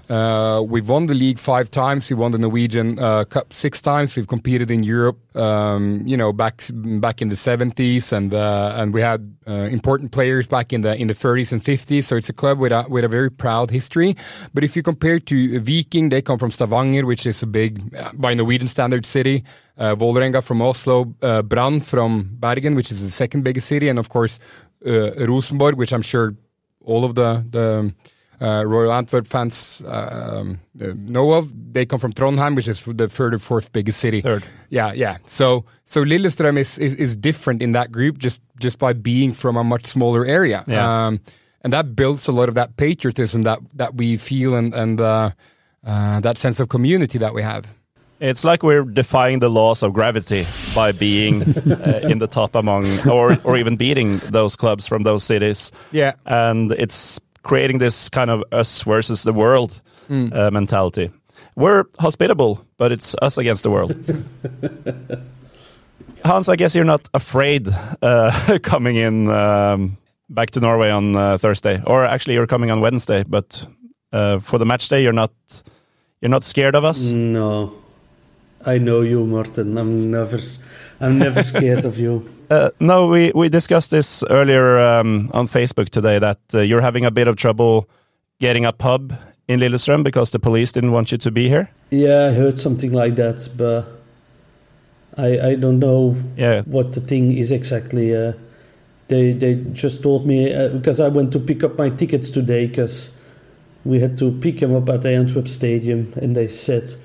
Uh, 0.09 0.61
we've 0.67 0.89
won 0.89 1.05
the 1.05 1.13
league 1.13 1.39
five 1.39 1.71
times. 1.71 2.09
We 2.09 2.17
won 2.17 2.31
the 2.33 2.37
Norwegian 2.37 2.99
uh, 2.99 3.23
Cup 3.23 3.53
six 3.53 3.81
times. 3.81 4.15
We've 4.15 4.27
competed 4.27 4.69
in 4.69 4.83
Europe, 4.83 5.17
um, 5.35 6.03
you 6.05 6.17
know, 6.17 6.33
back 6.33 6.61
back 6.99 7.21
in 7.21 7.29
the 7.29 7.37
seventies, 7.37 8.11
and 8.11 8.33
uh, 8.33 8.73
and 8.75 8.93
we 8.93 9.01
had 9.01 9.35
uh, 9.47 9.69
important 9.71 10.11
players 10.11 10.45
back 10.45 10.73
in 10.73 10.81
the 10.81 10.95
in 10.95 11.07
the 11.07 11.13
thirties 11.13 11.53
and 11.53 11.63
fifties. 11.63 12.07
So 12.07 12.17
it's 12.17 12.29
a 12.29 12.33
club 12.33 12.59
with 12.59 12.73
a 12.73 12.85
with 12.89 13.05
a 13.05 13.07
very 13.07 13.31
proud 13.31 13.71
history. 13.71 14.15
But 14.53 14.63
if 14.63 14.75
you 14.75 14.83
compare 14.83 15.19
to 15.19 15.59
Viking, 15.59 16.09
they 16.09 16.21
come 16.21 16.37
from 16.37 16.51
Stavanger, 16.51 17.05
which 17.05 17.25
is 17.25 17.41
a 17.41 17.47
big, 17.47 17.95
uh, 17.95 18.11
by 18.13 18.33
Norwegian 18.33 18.67
standard, 18.67 19.05
city. 19.05 19.43
Uh, 19.75 19.95
from 20.41 20.61
Oslo, 20.61 21.15
uh, 21.23 21.41
Brann 21.41 21.81
from 21.81 22.37
Bergen, 22.39 22.75
which 22.75 22.91
is 22.91 23.01
the 23.01 23.09
second 23.09 23.43
biggest 23.43 23.67
city, 23.67 23.89
and 23.89 23.97
of 23.97 24.09
course 24.09 24.37
uh, 24.85 25.25
Rosenborg, 25.25 25.77
which 25.77 25.91
I'm 25.93 26.03
sure 26.03 26.35
all 26.85 27.03
of 27.03 27.15
the 27.15 27.43
the 27.49 27.93
Royal 28.43 28.91
Antwerp 28.91 29.27
fans 29.27 29.81
um, 29.87 30.59
uh, 30.81 30.93
know 30.95 31.31
of. 31.31 31.53
They 31.73 31.85
come 31.85 31.99
from 31.99 32.13
Trondheim, 32.13 32.55
which 32.55 32.67
is 32.67 32.83
the 32.83 33.07
third 33.07 33.33
or 33.33 33.39
fourth 33.39 33.71
biggest 33.71 33.99
city. 33.99 34.21
Third. 34.21 34.43
Yeah, 34.69 34.91
yeah. 34.93 35.17
So 35.25 35.65
so 35.85 36.03
Lillestrøm 36.03 36.57
is, 36.57 36.77
is 36.77 36.93
is 36.95 37.15
different 37.15 37.61
in 37.61 37.71
that 37.71 37.91
group 37.91 38.17
just 38.17 38.41
just 38.59 38.79
by 38.79 38.93
being 38.93 39.33
from 39.33 39.57
a 39.57 39.63
much 39.63 39.85
smaller 39.85 40.25
area. 40.25 40.63
Yeah. 40.67 41.07
Um, 41.07 41.19
and 41.63 41.71
that 41.71 41.95
builds 41.95 42.27
a 42.27 42.31
lot 42.31 42.49
of 42.49 42.55
that 42.55 42.75
patriotism 42.75 43.43
that 43.43 43.59
that 43.77 43.95
we 43.95 44.17
feel 44.17 44.55
and 44.55 44.73
and 44.73 44.99
uh, 44.99 45.29
uh, 45.85 46.19
that 46.19 46.37
sense 46.37 46.59
of 46.59 46.67
community 46.67 47.17
that 47.19 47.33
we 47.33 47.41
have. 47.43 47.63
It's 48.19 48.45
like 48.45 48.63
we're 48.63 48.83
defying 48.85 49.39
the 49.39 49.49
laws 49.49 49.83
of 49.83 49.91
gravity 49.93 50.45
by 50.75 50.91
being 50.93 51.41
uh, 51.71 51.99
in 52.03 52.19
the 52.19 52.27
top 52.27 52.55
among, 52.55 52.85
or 53.07 53.37
or 53.43 53.57
even 53.57 53.77
beating 53.77 54.19
those 54.31 54.55
clubs 54.55 54.87
from 54.87 55.03
those 55.03 55.23
cities. 55.23 55.71
Yeah. 55.91 56.13
and 56.25 56.71
it's 56.71 57.19
creating 57.43 57.79
this 57.79 58.09
kind 58.09 58.29
of 58.29 58.43
us 58.51 58.81
versus 58.83 59.23
the 59.23 59.33
world 59.33 59.81
uh, 60.09 60.49
mentality. 60.51 61.11
We're 61.55 61.85
hospitable, 61.99 62.65
but 62.77 62.91
it's 62.91 63.15
us 63.21 63.37
against 63.37 63.63
the 63.63 63.69
world. 63.69 63.95
Hans, 66.25 66.49
I 66.49 66.55
guess 66.55 66.73
you're 66.73 66.85
not 66.85 67.09
afraid 67.13 67.67
uh, 68.01 68.57
coming 68.63 68.95
in 68.95 69.29
um, 69.29 69.97
back 70.29 70.51
to 70.51 70.59
Norway 70.59 70.89
on 70.89 71.15
uh, 71.15 71.37
Thursday, 71.37 71.81
or 71.85 72.05
actually 72.05 72.35
you're 72.35 72.47
coming 72.47 72.71
on 72.71 72.79
Wednesday. 72.79 73.23
But 73.27 73.67
uh, 74.11 74.39
for 74.39 74.57
the 74.57 74.65
match 74.65 74.87
day, 74.89 75.03
you're 75.03 75.13
not 75.13 75.31
you're 76.21 76.31
not 76.31 76.43
scared 76.43 76.75
of 76.75 76.85
us. 76.85 77.11
No, 77.11 77.73
I 78.65 78.77
know 78.77 79.01
you, 79.01 79.25
Martin. 79.25 79.77
I'm 79.77 80.11
never, 80.11 80.39
I'm 80.99 81.17
never 81.19 81.43
scared 81.51 81.85
of 81.85 81.97
you. 81.97 82.29
Uh, 82.49 82.69
no, 82.79 83.07
we, 83.07 83.31
we 83.33 83.49
discussed 83.49 83.91
this 83.91 84.23
earlier 84.29 84.77
um, 84.77 85.29
on 85.33 85.47
Facebook 85.47 85.89
today 85.89 86.19
that 86.19 86.39
uh, 86.53 86.59
you're 86.59 86.81
having 86.81 87.05
a 87.05 87.11
bit 87.11 87.27
of 87.27 87.35
trouble 87.35 87.89
getting 88.39 88.65
a 88.65 88.71
pub 88.71 89.13
in 89.47 89.59
Lillestrøm 89.59 90.03
because 90.03 90.31
the 90.31 90.39
police 90.39 90.71
didn't 90.71 90.91
want 90.91 91.11
you 91.11 91.17
to 91.17 91.31
be 91.31 91.49
here. 91.49 91.69
Yeah, 91.89 92.27
I 92.29 92.33
heard 92.33 92.57
something 92.57 92.91
like 92.93 93.15
that, 93.15 93.49
but 93.57 93.85
I 95.17 95.51
I 95.51 95.55
don't 95.55 95.79
know 95.79 96.15
Yeah, 96.37 96.61
what 96.65 96.93
the 96.93 97.01
thing 97.01 97.31
is 97.37 97.51
exactly. 97.51 98.15
Uh, 98.15 98.33
they 99.07 99.33
they 99.33 99.55
just 99.73 100.01
told 100.01 100.25
me 100.25 100.53
uh, 100.53 100.69
because 100.69 100.99
I 100.99 101.09
went 101.09 101.31
to 101.33 101.39
pick 101.39 101.63
up 101.63 101.77
my 101.77 101.89
tickets 101.89 102.31
today 102.31 102.67
because 102.67 103.11
we 103.85 103.99
had 103.99 104.17
to 104.17 104.31
pick 104.31 104.59
them 104.59 104.73
up 104.75 104.89
at 104.89 105.01
the 105.01 105.09
Antwerp 105.09 105.47
Stadium, 105.47 106.13
and 106.15 106.35
they 106.35 106.47
said 106.47 106.95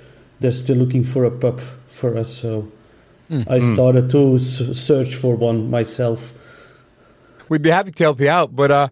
they're 0.41 0.51
still 0.53 0.77
looking 0.77 1.05
for 1.05 1.25
a 1.25 1.31
pub 1.31 1.61
for 1.89 2.17
us. 2.17 2.33
So 2.35 2.69
I 3.31 3.59
started 3.75 4.09
to 4.11 4.37
s- 4.37 4.79
search 4.79 5.15
for 5.15 5.37
one 5.37 5.69
myself. 5.71 6.33
We'd 7.49 7.63
be 7.63 7.71
happy 7.71 7.91
to 7.93 8.05
help 8.05 8.21
you 8.21 8.31
out, 8.31 8.55
but 8.57 8.71
uh, 8.71 8.89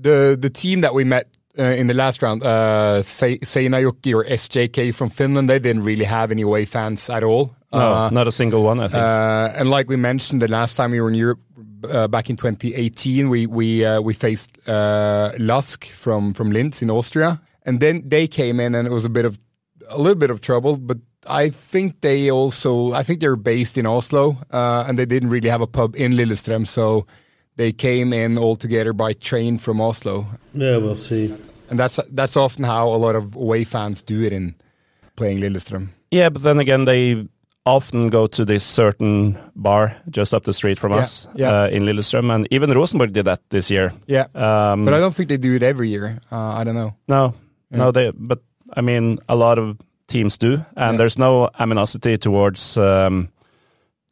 the 0.00 0.36
the 0.40 0.50
team 0.50 0.80
that 0.82 0.94
we 0.94 1.04
met 1.04 1.26
uh, 1.58 1.62
in 1.80 1.86
the 1.86 1.94
last 1.94 2.22
round, 2.22 2.42
uh, 2.42 3.02
Se- 3.02 3.38
Seinäjoki 3.44 4.14
or 4.14 4.24
SJK 4.24 4.92
from 4.94 5.08
Finland, 5.10 5.48
they 5.48 5.58
didn't 5.58 5.84
really 5.84 6.04
have 6.06 6.30
any 6.32 6.42
away 6.42 6.64
fans 6.64 7.08
at 7.10 7.22
all. 7.22 7.54
no, 7.72 7.78
Uh, 7.78 8.08
not 8.10 8.26
a 8.26 8.30
single 8.30 8.62
one, 8.62 8.80
I 8.84 8.88
think. 8.88 9.02
Uh, 9.02 9.60
and 9.60 9.68
like 9.70 9.88
we 9.88 9.96
mentioned, 9.96 10.42
the 10.42 10.48
last 10.48 10.76
time 10.76 10.90
we 10.92 11.00
were 11.00 11.08
in 11.10 11.14
Europe 11.14 11.40
uh, 11.84 12.08
back 12.08 12.28
in 12.30 12.36
2018, 12.36 13.28
we 13.30 13.46
we 13.46 13.84
uh, 13.86 14.00
we 14.00 14.14
faced 14.14 14.50
uh, 14.68 15.30
LASK 15.38 15.84
from 15.92 16.32
from 16.34 16.50
Linz 16.50 16.82
in 16.82 16.90
Austria, 16.90 17.40
and 17.66 17.80
then 17.80 18.02
they 18.08 18.26
came 18.28 18.60
in, 18.66 18.74
and 18.74 18.86
it 18.86 18.92
was 18.92 19.04
a 19.04 19.10
bit 19.10 19.24
of 19.24 19.38
a 19.88 19.96
little 19.98 20.14
bit 20.18 20.30
of 20.30 20.40
trouble. 20.40 20.76
But 20.76 20.98
I 21.26 21.50
think 21.50 22.00
they 22.00 22.30
also, 22.30 22.92
I 22.92 23.02
think 23.02 23.20
they're 23.20 23.36
based 23.36 23.78
in 23.78 23.86
Oslo, 23.86 24.36
uh, 24.52 24.84
and 24.88 24.98
they 24.98 25.06
didn't 25.06 25.30
really 25.30 25.48
have 25.50 25.60
a 25.60 25.66
pub 25.66 25.94
in 25.96 26.12
Lillestrøm, 26.12 26.66
so 26.66 27.06
they 27.56 27.72
came 27.72 28.12
in 28.12 28.38
all 28.38 28.56
together 28.56 28.92
by 28.92 29.12
train 29.12 29.58
from 29.58 29.80
Oslo, 29.80 30.26
Yeah, 30.54 30.78
we'll 30.78 30.94
see. 30.96 31.32
and 31.70 31.78
that's 31.78 32.00
that's 32.12 32.36
often 32.36 32.64
how 32.64 32.88
a 32.88 32.96
lot 32.98 33.14
of 33.14 33.36
away 33.36 33.64
fans 33.64 34.02
do 34.02 34.22
it 34.22 34.32
in 34.32 34.54
playing 35.16 35.38
Lillestrøm. 35.38 35.88
yeah, 36.10 36.28
but 36.30 36.42
then 36.42 36.58
again, 36.58 36.86
they 36.86 37.28
often 37.64 38.08
go 38.10 38.26
to 38.26 38.44
this 38.44 38.64
certain 38.64 39.36
bar 39.54 39.94
just 40.10 40.34
up 40.34 40.42
the 40.44 40.52
street 40.52 40.78
from 40.78 40.92
Yeah, 40.92 40.98
us 41.00 41.28
yeah. 41.36 41.50
Uh, 41.62 41.68
in 41.68 41.82
Lillestrøm, 41.84 42.30
and 42.34 42.48
even 42.50 42.70
Rosenborg 42.72 43.12
did 43.12 43.26
that 43.26 43.40
this 43.50 43.70
year. 43.70 43.92
Yeah, 44.08 44.26
Um, 44.34 44.84
but 44.84 44.94
I 44.94 44.98
don't 44.98 45.14
think 45.14 45.28
they 45.28 45.36
do 45.38 45.54
it 45.54 45.62
every 45.62 45.88
year. 45.88 46.18
Uh, 46.32 46.60
I 46.60 46.64
don't 46.64 46.74
know. 46.74 46.94
No, 47.06 47.34
no, 47.70 47.92
they. 47.92 48.10
But 48.16 48.40
I 48.76 48.80
mean, 48.80 49.18
a 49.28 49.34
lot 49.36 49.58
of 49.58 49.76
teams 50.08 50.38
do, 50.38 50.52
and 50.76 50.92
Yeah. 50.94 50.96
there's 50.98 51.18
no 51.18 51.48
aminosity 51.60 52.18
towards 52.18 52.76
um, 52.76 53.28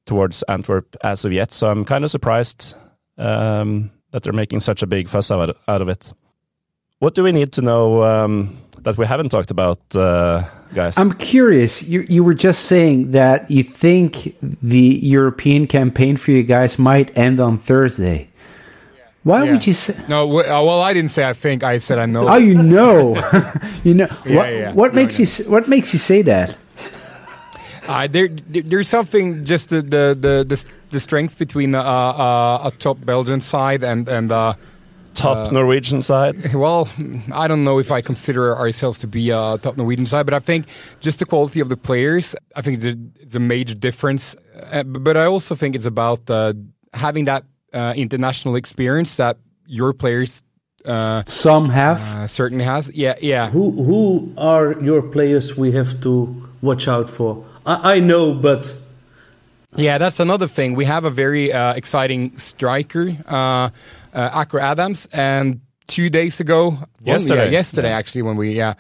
towards 0.07 0.43
Antwerp 0.49 0.97
as 1.05 1.25
of 1.25 1.33
yet. 1.33 1.53
So 1.53 1.71
I'm 1.71 1.85
kind 1.85 2.05
of 2.05 2.11
surprised 2.11 2.75
um, 3.19 3.91
that 4.13 4.23
they're 4.23 4.33
making 4.33 4.61
such 4.61 4.83
a 4.83 4.87
big 4.87 5.09
fuss 5.09 5.31
out 5.31 5.57
out 5.69 5.83
of 5.83 5.89
it. 5.89 6.13
What 6.99 7.15
do 7.15 7.23
we 7.23 7.33
need 7.33 7.53
to 7.53 7.63
know 7.63 8.03
um, 8.03 8.57
that 8.83 8.97
we 8.99 9.07
haven't 9.07 9.31
talked 9.31 9.51
about, 9.51 9.79
uh, 9.95 10.43
guys? 10.75 10.99
I'm 10.99 11.13
curious. 11.13 11.83
You 11.83 12.05
you 12.09 12.25
were 12.25 12.35
just 12.35 12.65
saying 12.65 13.13
that 13.13 13.51
you 13.51 13.63
think 13.63 14.35
the 14.63 14.99
European 15.03 15.67
campaign 15.67 16.17
for 16.17 16.31
you 16.33 16.43
guys 16.43 16.79
might 16.79 17.11
end 17.17 17.41
on 17.41 17.59
Thursday. 17.59 18.29
Why 19.23 19.45
Yeah. 19.45 19.53
would 19.53 19.67
you 19.67 19.73
say? 19.75 19.95
No, 20.09 20.25
uh, 20.29 20.43
well, 20.45 20.81
I 20.83 20.93
didn't 20.95 21.11
say 21.11 21.29
I 21.29 21.35
think. 21.35 21.63
I 21.63 21.79
said 21.79 21.99
I 21.99 22.07
know. 22.07 22.29
Oh, 22.29 22.37
you 22.37 22.55
know, 22.55 23.17
you 23.85 23.95
know. 23.95 24.09
Yeah, 24.25 24.37
what 24.37 24.49
yeah. 24.53 24.73
what 24.73 24.95
No, 24.95 25.03
makes 25.03 25.19
you 25.21 25.51
what 25.51 25.69
makes 25.69 25.93
you 25.93 25.99
say 25.99 26.23
that? 26.23 26.57
Uh, 27.89 28.07
there, 28.07 28.29
there- 28.29 28.63
there's 28.63 28.89
something 28.89 29.45
just 29.45 29.69
the 29.71 29.83
the 29.83 30.17
the, 30.19 30.45
the, 30.49 30.65
the 30.91 31.01
strength 31.01 31.39
between 31.39 31.75
uh, 31.75 31.83
uh, 31.83 32.69
a 32.69 32.73
top 32.79 33.05
Belgian 33.05 33.41
side 33.41 33.83
and 33.83 34.09
and 34.09 34.31
uh, 34.33 34.55
Top 35.13 35.51
Norwegian 35.53 36.03
side. 36.03 36.55
well, 36.55 36.89
I 37.35 37.49
don't 37.49 37.65
know 37.65 37.79
if 37.81 37.91
I 37.91 38.01
consider 38.01 38.57
ourselves 38.57 38.99
to 39.01 39.07
be 39.09 39.31
a 39.31 39.59
top 39.59 39.77
Norwegian 39.77 40.07
side, 40.07 40.25
but 40.25 40.35
I 40.35 40.39
think 40.39 40.67
just 41.01 41.19
the 41.19 41.27
quality 41.27 41.59
of 41.61 41.69
the 41.69 41.77
players. 41.77 42.37
I 42.55 42.63
think 42.63 42.77
it's 42.79 42.87
a, 42.87 42.97
it's 43.21 43.35
a 43.35 43.41
major 43.41 43.75
difference. 43.75 44.37
Uh, 44.73 44.85
but 44.85 45.17
I 45.17 45.25
also 45.27 45.55
think 45.57 45.75
it's 45.75 45.85
about 45.85 46.31
uh, 46.31 46.53
having 46.95 47.25
that 47.27 47.43
uh, 47.73 47.93
international 47.97 48.57
experience 48.57 49.17
that 49.17 49.37
your 49.67 49.93
players 49.93 50.43
uh, 50.85 51.23
Some 51.27 51.71
have. 51.71 52.01
uh, 52.01 52.27
certainly 52.27 52.65
has. 52.65 52.91
Yeah, 52.95 53.15
yeah. 53.21 53.51
Who 53.51 53.71
who 53.85 54.33
are 54.39 54.75
your 54.83 55.03
players 55.03 55.57
we 55.57 55.73
have 55.73 56.01
to 56.01 56.49
watch 56.63 56.89
out 56.89 57.11
for? 57.11 57.45
I, 57.67 57.97
I 57.97 58.01
know, 58.01 58.35
but 58.35 58.75
Yeah, 59.77 59.99
that's 59.99 60.21
another 60.21 60.49
thing. 60.49 60.77
We 60.77 60.87
have 60.87 61.05
a 61.07 61.11
very 61.11 61.53
uh, 61.53 61.75
exciting 61.75 62.39
striker, 62.39 63.17
uh, 63.29 63.69
uh, 64.15 64.31
Akor 64.43 64.59
Adams, 64.61 65.07
and 65.13 65.61
two 65.87 66.09
days 66.11 66.41
ago, 66.41 66.71
one- 66.71 66.81
Yesterday. 67.05 67.45
yeah, 67.45 67.51
yesterday 67.59 67.89
Yeah. 67.91 67.99
actually, 67.99 68.23
when 68.23 68.37
we 68.37 68.57
yeah, 68.57 68.75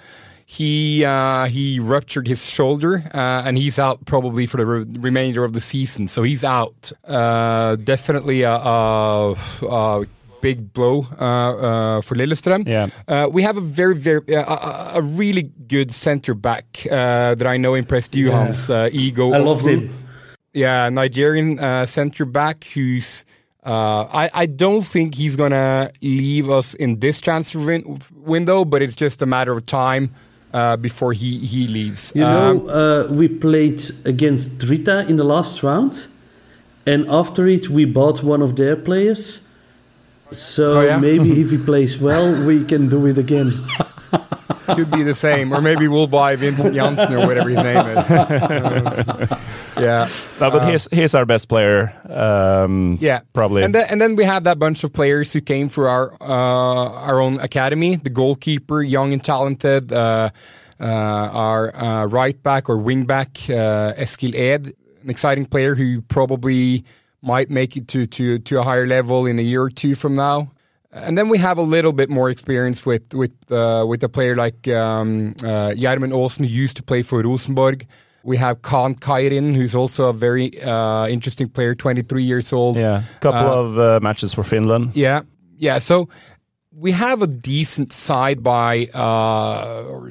he 0.53 1.05
uh, 1.05 1.45
he 1.47 1.79
ruptured 1.79 2.27
his 2.27 2.45
shoulder, 2.51 3.05
uh, 3.15 3.47
and 3.47 3.57
he's 3.57 3.79
out 3.79 4.05
probably 4.05 4.47
for 4.47 4.57
the 4.57 4.67
re- 4.67 4.85
remainder 4.99 5.45
of 5.45 5.53
the 5.53 5.61
season. 5.61 6.09
So 6.09 6.25
he's 6.25 6.43
out. 6.43 6.91
Uh, 7.07 7.77
definitely 7.77 8.43
a, 8.43 8.55
a, 8.55 9.37
a 9.63 10.07
big 10.43 10.73
blow 10.73 11.07
uh, 11.21 11.25
uh, 11.25 12.01
for 12.03 12.17
Lillestrøm. 12.17 12.67
Yeah. 12.67 12.89
Uh, 13.07 13.29
we 13.31 13.43
have 13.43 13.57
a 13.59 13.61
very, 13.61 13.95
very, 13.95 14.23
uh, 14.37 14.43
a, 14.43 14.99
a 14.99 15.03
really 15.03 15.45
good 15.69 15.95
centre 15.95 16.35
back 16.35 16.65
uh, 16.91 17.37
that 17.37 17.47
I 17.47 17.57
know 17.57 17.75
impressed 17.75 18.17
you, 18.17 18.27
Yeah. 18.31 18.37
Hans. 18.45 18.69
Uh, 18.69 18.89
Igoh. 18.93 19.33
I 19.35 19.39
loved 19.39 19.65
Ogbu. 19.65 19.83
him. 19.83 19.95
Yeah, 20.53 20.89
Nigerian 20.89 21.61
uh, 21.61 21.87
centre 21.87 22.25
back 22.25 22.65
who's. 22.75 23.25
Uh, 23.63 24.09
I, 24.13 24.31
I 24.35 24.47
don't 24.47 24.83
think 24.83 25.15
he's 25.15 25.37
gonna 25.37 25.91
leave 26.03 26.51
us 26.51 26.75
in 26.75 26.99
this 26.99 27.21
transfer 27.21 27.61
win- 27.61 28.01
window, 28.17 28.65
but 28.65 28.83
it's 28.83 28.97
just 28.97 29.23
a 29.23 29.27
matter 29.27 29.53
of 29.53 29.65
time 29.67 30.11
uh, 30.53 30.77
before 30.77 31.13
he 31.13 31.39
he 31.47 31.67
leaves. 31.69 32.13
You 32.15 32.25
Um, 32.25 32.67
know, 32.67 32.69
uh, 32.69 33.13
we 33.13 33.29
played 33.29 33.81
against 34.05 34.59
Drita 34.59 35.09
in 35.09 35.17
the 35.17 35.25
last 35.25 35.63
round, 35.63 36.07
and 36.87 37.07
after 37.09 37.47
it, 37.47 37.69
we 37.69 37.85
bought 37.85 38.23
one 38.23 38.43
of 38.43 38.55
their 38.57 38.77
players. 38.77 39.43
So 40.33 40.79
Oh, 40.79 40.83
yeah? 40.83 40.99
maybe 41.01 41.41
if 41.43 41.51
he 41.51 41.59
plays 41.59 41.99
well, 41.99 42.47
we 42.47 42.65
can 42.65 42.89
do 42.89 43.07
it 43.07 43.19
again. 43.19 43.53
could 44.77 44.91
be 44.91 45.03
the 45.03 45.15
same, 45.15 45.53
or 45.53 45.61
maybe 45.61 45.89
we'll 45.89 46.07
buy 46.07 46.37
Vincent 46.37 46.75
Janssen 46.75 47.13
or 47.15 47.27
whatever 47.27 47.49
his 47.49 47.59
name 47.59 47.87
is. 47.99 48.09
yeah, 49.77 50.09
No, 50.41 50.51
but 50.51 50.71
he's 50.71 50.87
he's 50.93 51.15
our 51.15 51.27
best 51.27 51.49
player. 51.49 51.93
Um, 52.11 52.99
yeah, 53.01 53.21
probably. 53.33 53.63
And 53.63 53.75
then 53.75 53.87
and 53.89 54.01
then 54.01 54.17
we 54.17 54.25
have 54.25 54.45
that 54.45 54.59
bunch 54.59 54.85
of 54.85 54.93
players 54.93 55.33
who 55.33 55.41
came 55.41 55.69
through 55.69 55.87
our 55.87 56.13
uh, 56.21 57.07
our 57.07 57.21
own 57.21 57.39
academy. 57.41 57.97
The 57.97 58.11
goalkeeper, 58.11 58.83
young 58.83 59.13
and 59.13 59.23
talented. 59.23 59.93
Uh, 59.93 60.31
uh, 60.81 61.29
our 61.33 61.77
uh, 61.77 62.07
right 62.07 62.43
back 62.43 62.71
or 62.71 62.79
wing 62.79 63.05
back, 63.05 63.39
uh, 63.51 63.93
Eskil 63.99 64.35
Edh, 64.35 64.73
an 65.03 65.11
exciting 65.11 65.45
player 65.45 65.75
who 65.75 66.01
probably 66.01 66.85
might 67.23 67.51
make 67.51 67.77
it 67.77 67.87
to, 67.89 68.07
to, 68.07 68.39
to 68.39 68.59
a 68.59 68.63
higher 68.63 68.87
level 68.87 69.27
in 69.27 69.39
a 69.39 69.43
year 69.43 69.63
or 69.63 69.71
two 69.71 69.95
from 69.95 70.15
now. 70.15 70.51
And 70.93 71.17
then 71.17 71.29
we 71.29 71.39
have 71.39 71.59
a 71.59 71.63
little 71.63 71.93
bit 71.93 72.11
more 72.11 72.31
experience 72.31 72.85
with 72.85 73.15
with 73.15 73.33
uh, 73.53 73.85
with 73.87 74.03
a 74.03 74.09
player 74.09 74.35
like 74.35 74.67
um, 74.67 75.35
uh, 75.45 75.71
Aasen, 75.77 76.39
who 76.39 76.47
used 76.47 76.77
to 76.79 76.83
play 76.83 77.03
for 77.03 77.23
Rosenborg. 77.23 77.87
We 78.23 78.37
have 78.37 78.57
Kaan 78.63 78.95
Kairinen, 79.01 79.55
who's 79.55 79.75
also 79.75 80.09
a 80.09 80.13
very 80.13 80.51
uh, 80.63 81.07
interesting 81.09 81.49
player, 81.49 81.75
23 81.75 82.23
years 82.23 82.53
old. 82.53 82.77
yeah, 82.77 83.03
couple 83.21 83.49
Uh, 83.49 83.63
of 83.63 83.79
uh, 83.79 83.99
matches 84.03 84.35
for 84.35 84.45
Finland. 84.45 84.91
Yeah, 84.95 85.23
yeah. 85.59 85.79
So 85.81 86.09
we 86.77 86.93
have 86.93 87.23
a 87.23 87.27
decent 87.27 87.93
side 87.93 88.43
by 88.43 88.89
uh, 88.95 90.11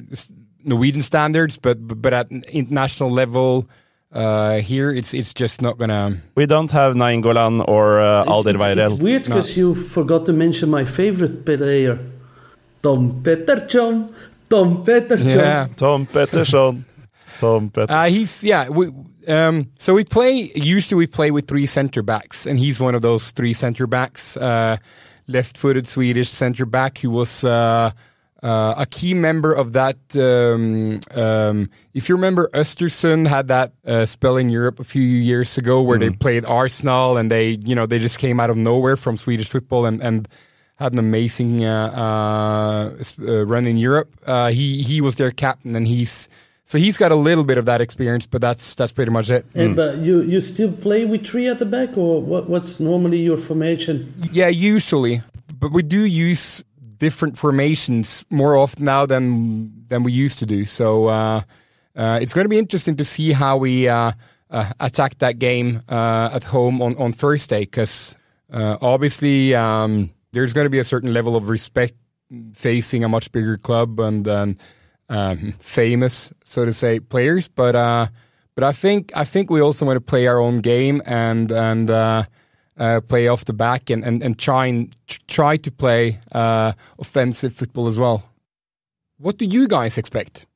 Norwegian 0.64 1.02
standards, 1.02 1.58
but 1.58 1.78
but 2.02 2.12
at 2.12 2.26
international 2.52 3.10
level, 3.14 3.64
uh, 4.12 4.58
here 4.58 4.90
it's 4.98 5.14
it's 5.14 5.32
just 5.40 5.62
not 5.62 5.78
gonna. 5.78 6.16
We 6.36 6.46
don't 6.46 6.70
have 6.72 6.94
Nainggolan 6.96 7.62
or 7.68 8.00
uh, 8.00 8.22
It's- 8.22 8.34
Aldir 8.34 8.54
it's, 8.54 8.92
it's 8.92 9.02
weird 9.02 9.24
because 9.24 9.56
you 9.56 9.74
forgot 9.74 10.26
to 10.26 10.32
mention 10.32 10.68
my 10.70 10.84
favorite 10.84 11.44
player, 11.44 11.98
Tom 12.82 13.22
Pettersson. 13.22 14.10
Tom 14.48 14.84
Pettersson. 14.84 15.34
Yeah. 15.36 15.68
Tom 15.76 16.06
Pettersson. 16.06 16.82
Uh, 17.90 18.06
he's 18.06 18.44
yeah. 18.44 18.68
We 18.68 18.92
um, 19.28 19.70
so 19.78 19.94
we 19.94 20.04
play 20.04 20.50
usually 20.54 20.98
we 20.98 21.06
play 21.06 21.30
with 21.30 21.48
three 21.48 21.66
center 21.66 22.02
backs, 22.02 22.46
and 22.46 22.58
he's 22.58 22.80
one 22.80 22.94
of 22.94 23.02
those 23.02 23.30
three 23.32 23.52
center 23.52 23.86
backs. 23.86 24.36
Uh, 24.36 24.76
left-footed 25.26 25.86
Swedish 25.86 26.28
center 26.28 26.66
back 26.66 26.98
who 26.98 27.10
was. 27.10 27.44
Uh, 27.44 27.90
uh, 28.42 28.74
a 28.78 28.86
key 28.86 29.12
member 29.12 29.52
of 29.52 29.74
that. 29.74 29.98
Um, 30.16 31.00
um, 31.14 31.68
if 31.92 32.08
you 32.08 32.14
remember, 32.14 32.48
Östersund 32.54 33.26
had 33.26 33.48
that 33.48 33.74
uh, 33.86 34.06
spell 34.06 34.38
in 34.38 34.48
Europe 34.48 34.80
a 34.80 34.84
few 34.84 35.02
years 35.02 35.58
ago 35.58 35.82
where 35.82 35.98
they 35.98 36.08
played 36.08 36.46
Arsenal 36.46 37.18
and 37.18 37.30
they, 37.30 37.58
you 37.62 37.74
know, 37.74 37.84
they 37.84 37.98
just 37.98 38.18
came 38.18 38.40
out 38.40 38.48
of 38.48 38.56
nowhere 38.56 38.96
from 38.96 39.18
Swedish 39.18 39.50
football 39.50 39.84
and, 39.84 40.02
and 40.02 40.26
had 40.76 40.94
an 40.94 40.98
amazing 40.98 41.62
uh, 41.62 41.92
uh, 41.94 43.22
uh, 43.22 43.44
run 43.44 43.66
in 43.66 43.76
Europe. 43.76 44.16
Uh, 44.26 44.48
he 44.48 44.82
he 44.82 45.00
was 45.02 45.16
their 45.16 45.30
captain 45.30 45.76
and 45.76 45.86
he's 45.86 46.28
So 46.70 46.78
he's 46.78 46.96
got 46.96 47.10
a 47.10 47.16
little 47.16 47.42
bit 47.42 47.58
of 47.58 47.64
that 47.64 47.80
experience, 47.80 48.26
but 48.26 48.40
that's 48.40 48.76
that's 48.76 48.92
pretty 48.92 49.10
much 49.10 49.28
it. 49.28 49.44
And, 49.56 49.74
but 49.74 49.96
you, 49.96 50.20
you 50.20 50.40
still 50.40 50.70
play 50.70 51.04
with 51.04 51.26
three 51.26 51.48
at 51.48 51.58
the 51.58 51.64
back, 51.64 51.98
or 51.98 52.22
what, 52.22 52.48
what's 52.48 52.78
normally 52.78 53.18
your 53.18 53.38
formation? 53.38 54.14
Yeah, 54.30 54.46
usually, 54.46 55.20
but 55.58 55.72
we 55.72 55.82
do 55.82 56.04
use 56.04 56.62
different 56.96 57.36
formations 57.36 58.24
more 58.30 58.54
often 58.54 58.84
now 58.84 59.04
than 59.04 59.72
than 59.88 60.04
we 60.04 60.12
used 60.12 60.38
to 60.38 60.46
do. 60.46 60.64
So 60.64 61.08
uh, 61.08 61.40
uh, 61.96 62.20
it's 62.22 62.32
going 62.32 62.44
to 62.44 62.48
be 62.48 62.58
interesting 62.58 62.94
to 62.98 63.04
see 63.04 63.32
how 63.32 63.56
we 63.56 63.88
uh, 63.88 64.12
uh 64.50 64.72
attack 64.78 65.18
that 65.18 65.40
game 65.40 65.80
uh, 65.88 66.30
at 66.32 66.44
home 66.44 66.80
on 66.80 66.94
on 66.98 67.12
Thursday, 67.12 67.62
because 67.62 68.14
uh, 68.52 68.76
obviously 68.80 69.56
um, 69.56 70.10
there's 70.30 70.52
going 70.52 70.66
to 70.66 70.70
be 70.70 70.78
a 70.78 70.84
certain 70.84 71.12
level 71.12 71.34
of 71.34 71.48
respect 71.48 71.94
facing 72.54 73.02
a 73.02 73.08
much 73.08 73.32
bigger 73.32 73.58
club 73.58 73.98
and. 73.98 74.28
Um, 74.28 74.56
um, 75.10 75.52
famous, 75.60 76.32
so 76.44 76.64
to 76.64 76.72
say, 76.72 77.00
players. 77.00 77.48
But 77.48 77.76
uh, 77.76 78.06
but 78.54 78.64
I 78.64 78.72
think 78.72 79.12
I 79.14 79.24
think 79.24 79.50
we 79.50 79.60
also 79.60 79.84
want 79.84 79.96
to 79.96 80.00
play 80.00 80.26
our 80.26 80.38
own 80.40 80.60
game 80.60 81.02
and 81.04 81.52
and 81.52 81.90
uh, 81.90 82.24
uh, 82.78 83.00
play 83.02 83.28
off 83.28 83.44
the 83.44 83.52
back 83.52 83.90
and, 83.90 84.02
and, 84.02 84.22
and 84.22 84.38
try 84.38 84.66
and 84.66 84.96
try 85.28 85.56
to 85.58 85.70
play 85.70 86.18
uh, 86.32 86.72
offensive 86.98 87.52
football 87.52 87.86
as 87.86 87.98
well. 87.98 88.24
What 89.18 89.36
do 89.36 89.44
you 89.44 89.68
guys 89.68 89.98
expect? 89.98 90.46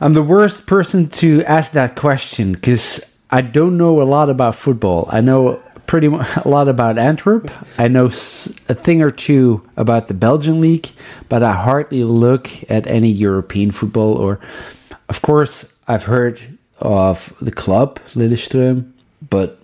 I'm 0.00 0.14
the 0.14 0.22
worst 0.22 0.66
person 0.66 1.08
to 1.20 1.42
ask 1.44 1.72
that 1.72 1.96
question 1.96 2.52
because 2.52 3.00
I 3.30 3.40
don't 3.40 3.78
know 3.78 4.02
a 4.02 4.04
lot 4.04 4.28
about 4.28 4.56
football. 4.56 5.08
I 5.10 5.20
know 5.20 5.60
pretty 5.90 6.06
much 6.06 6.36
a 6.44 6.48
lot 6.48 6.68
about 6.68 6.98
Antwerp. 6.98 7.50
I 7.76 7.88
know 7.88 8.06
a 8.06 8.74
thing 8.74 9.02
or 9.02 9.10
two 9.10 9.68
about 9.76 10.06
the 10.06 10.14
Belgian 10.14 10.60
league, 10.60 10.88
but 11.28 11.42
I 11.42 11.52
hardly 11.52 12.04
look 12.04 12.48
at 12.70 12.86
any 12.86 13.10
European 13.10 13.72
football. 13.72 14.14
Or, 14.14 14.38
of 15.08 15.20
course, 15.20 15.74
I've 15.88 16.04
heard 16.04 16.40
of 16.78 17.34
the 17.40 17.50
club 17.50 17.98
Lillestrøm, 18.14 18.92
but 19.28 19.58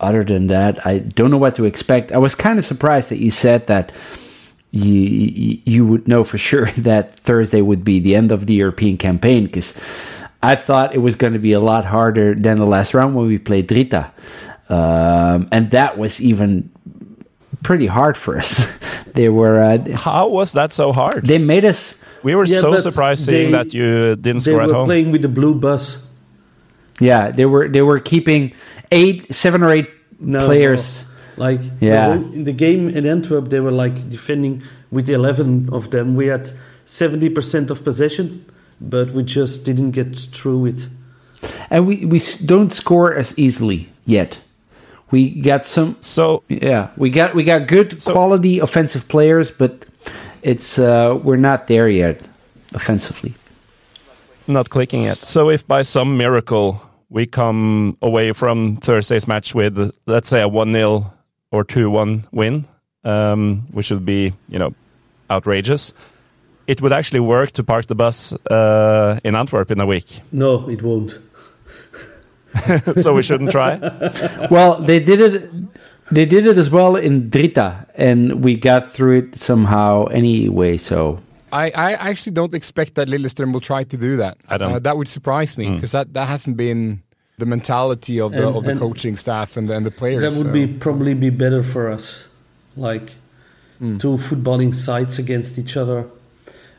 other 0.00 0.24
than 0.24 0.48
that, 0.48 0.84
I 0.84 0.98
don't 0.98 1.30
know 1.30 1.38
what 1.38 1.54
to 1.56 1.64
expect. 1.64 2.10
I 2.10 2.18
was 2.18 2.34
kind 2.34 2.58
of 2.58 2.64
surprised 2.64 3.08
that 3.10 3.18
you 3.18 3.30
said 3.30 3.68
that 3.68 3.92
you 4.72 5.62
you 5.64 5.86
would 5.86 6.08
know 6.08 6.24
for 6.24 6.38
sure 6.38 6.66
that 6.88 7.14
Thursday 7.20 7.62
would 7.62 7.84
be 7.84 8.00
the 8.00 8.16
end 8.16 8.32
of 8.32 8.46
the 8.46 8.54
European 8.54 8.96
campaign 8.98 9.44
because 9.46 9.78
I 10.42 10.56
thought 10.56 10.94
it 10.94 10.98
was 10.98 11.14
going 11.14 11.32
to 11.34 11.38
be 11.38 11.52
a 11.52 11.60
lot 11.60 11.84
harder 11.84 12.34
than 12.34 12.56
the 12.56 12.66
last 12.66 12.94
round 12.94 13.14
when 13.14 13.26
we 13.26 13.38
played 13.38 13.68
Drita. 13.68 14.10
Um, 14.68 15.48
and 15.50 15.70
that 15.70 15.96
was 15.96 16.20
even 16.20 16.70
pretty 17.62 17.86
hard 17.86 18.16
for 18.16 18.38
us. 18.38 18.66
they 19.14 19.28
were. 19.28 19.60
Uh, 19.60 19.96
How 19.96 20.28
was 20.28 20.52
that 20.52 20.72
so 20.72 20.92
hard? 20.92 21.26
They 21.26 21.38
made 21.38 21.64
us. 21.64 22.02
We 22.22 22.34
were 22.34 22.46
yeah, 22.46 22.60
so 22.60 22.76
surprised 22.76 23.26
they, 23.26 23.32
seeing 23.32 23.52
that 23.52 23.72
you 23.72 24.16
didn't 24.16 24.40
score 24.40 24.60
at 24.60 24.70
home. 24.70 24.72
They 24.72 24.78
were 24.78 24.84
playing 24.86 25.12
with 25.12 25.22
the 25.22 25.28
blue 25.28 25.54
bus. 25.54 26.04
Yeah, 27.00 27.30
they 27.30 27.46
were. 27.46 27.68
They 27.68 27.82
were 27.82 28.00
keeping 28.00 28.52
eight, 28.90 29.32
seven 29.34 29.62
or 29.62 29.70
eight 29.70 29.88
no, 30.18 30.44
players. 30.46 31.02
No. 31.02 31.08
Like 31.36 31.60
yeah, 31.80 32.14
in 32.14 32.44
the 32.44 32.52
game 32.52 32.88
in 32.88 33.06
Antwerp, 33.06 33.48
they 33.48 33.60
were 33.60 33.70
like 33.70 34.08
defending 34.08 34.62
with 34.90 35.08
eleven 35.08 35.68
of 35.72 35.92
them. 35.92 36.16
We 36.16 36.26
had 36.26 36.50
seventy 36.84 37.28
percent 37.28 37.70
of 37.70 37.84
possession, 37.84 38.44
but 38.80 39.12
we 39.12 39.22
just 39.22 39.64
didn't 39.64 39.92
get 39.92 40.16
through 40.16 40.66
it. 40.66 40.88
And 41.70 41.86
we 41.86 42.04
we 42.04 42.20
don't 42.44 42.72
score 42.74 43.14
as 43.14 43.38
easily 43.38 43.88
yet. 44.04 44.38
We 45.10 45.40
got 45.40 45.64
some. 45.64 45.96
So 46.00 46.42
yeah, 46.48 46.90
we 46.96 47.10
got 47.10 47.34
we 47.34 47.44
got 47.44 47.66
good 47.66 48.00
so, 48.00 48.12
quality 48.12 48.58
offensive 48.58 49.08
players, 49.08 49.50
but 49.50 49.86
it's 50.42 50.78
uh, 50.78 51.18
we're 51.22 51.36
not 51.36 51.66
there 51.66 51.88
yet 51.88 52.20
offensively. 52.74 53.34
Not 54.46 54.70
clicking 54.70 55.02
yet. 55.02 55.18
So 55.18 55.50
if 55.50 55.66
by 55.66 55.82
some 55.82 56.16
miracle 56.16 56.82
we 57.10 57.26
come 57.26 57.96
away 58.02 58.32
from 58.32 58.76
Thursday's 58.76 59.26
match 59.26 59.54
with 59.54 59.92
let's 60.06 60.28
say 60.28 60.42
a 60.42 60.48
one 60.48 60.72
0 60.72 61.12
or 61.50 61.64
two 61.64 61.90
one 61.90 62.26
win, 62.32 62.66
um, 63.04 63.62
which 63.72 63.90
would 63.90 64.04
be 64.04 64.34
you 64.48 64.58
know 64.58 64.74
outrageous. 65.30 65.94
It 66.66 66.82
would 66.82 66.92
actually 66.92 67.20
work 67.20 67.52
to 67.52 67.64
park 67.64 67.86
the 67.86 67.94
bus 67.94 68.34
uh, 68.50 69.18
in 69.24 69.34
Antwerp 69.34 69.70
in 69.70 69.80
a 69.80 69.86
week. 69.86 70.20
No, 70.32 70.68
it 70.68 70.82
won't. 70.82 71.18
so 72.96 73.14
we 73.14 73.22
shouldn't 73.22 73.50
try. 73.50 73.78
well, 74.50 74.80
they 74.80 75.00
did 75.00 75.20
it. 75.20 75.50
They 76.10 76.24
did 76.24 76.46
it 76.46 76.56
as 76.56 76.70
well 76.70 76.96
in 76.96 77.30
Drita, 77.30 77.86
and 77.94 78.42
we 78.42 78.56
got 78.56 78.90
through 78.92 79.18
it 79.18 79.34
somehow 79.34 80.06
anyway. 80.06 80.78
So 80.78 81.20
I, 81.52 81.70
I 81.70 81.92
actually 81.92 82.32
don't 82.32 82.54
expect 82.54 82.94
that 82.94 83.08
Lillestrøm 83.08 83.52
will 83.52 83.60
try 83.60 83.84
to 83.84 83.96
do 83.96 84.16
that. 84.16 84.38
I 84.48 84.58
don't. 84.58 84.72
Uh, 84.72 84.78
that 84.80 84.96
would 84.96 85.08
surprise 85.08 85.56
me 85.56 85.74
because 85.74 85.90
mm. 85.90 85.92
that, 85.92 86.14
that 86.14 86.28
hasn't 86.28 86.56
been 86.56 87.02
the 87.38 87.46
mentality 87.46 88.20
of 88.20 88.32
the 88.32 88.48
and, 88.48 88.56
of 88.56 88.64
the 88.64 88.76
coaching 88.76 89.16
staff 89.16 89.56
and 89.56 89.68
the, 89.68 89.76
and 89.76 89.86
the 89.86 89.90
players. 89.90 90.22
That 90.22 90.38
would 90.38 90.48
so. 90.48 90.52
be 90.52 90.66
probably 90.66 91.14
be 91.14 91.30
better 91.30 91.62
for 91.62 91.88
us, 91.88 92.28
like 92.76 93.14
mm. 93.80 93.98
two 94.00 94.16
footballing 94.16 94.74
sides 94.74 95.18
against 95.18 95.58
each 95.58 95.76
other. 95.76 96.06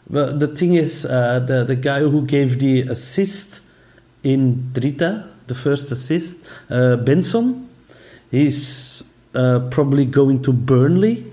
But 0.10 0.40
the 0.40 0.48
thing 0.48 0.74
is, 0.74 1.06
uh, 1.06 1.40
the 1.40 1.64
the 1.64 1.76
guy 1.76 2.02
who 2.02 2.26
gave 2.26 2.60
the 2.60 2.82
assist 2.82 3.62
in 4.24 4.72
Drita 4.74 5.30
the 5.50 5.56
first 5.56 5.92
assist. 5.92 6.38
Uh, 6.70 6.96
Benson, 6.96 7.70
he's 8.32 9.04
uh, 9.36 9.60
probably 9.70 10.06
going 10.06 10.42
to 10.44 10.54
Burnley, 10.54 11.26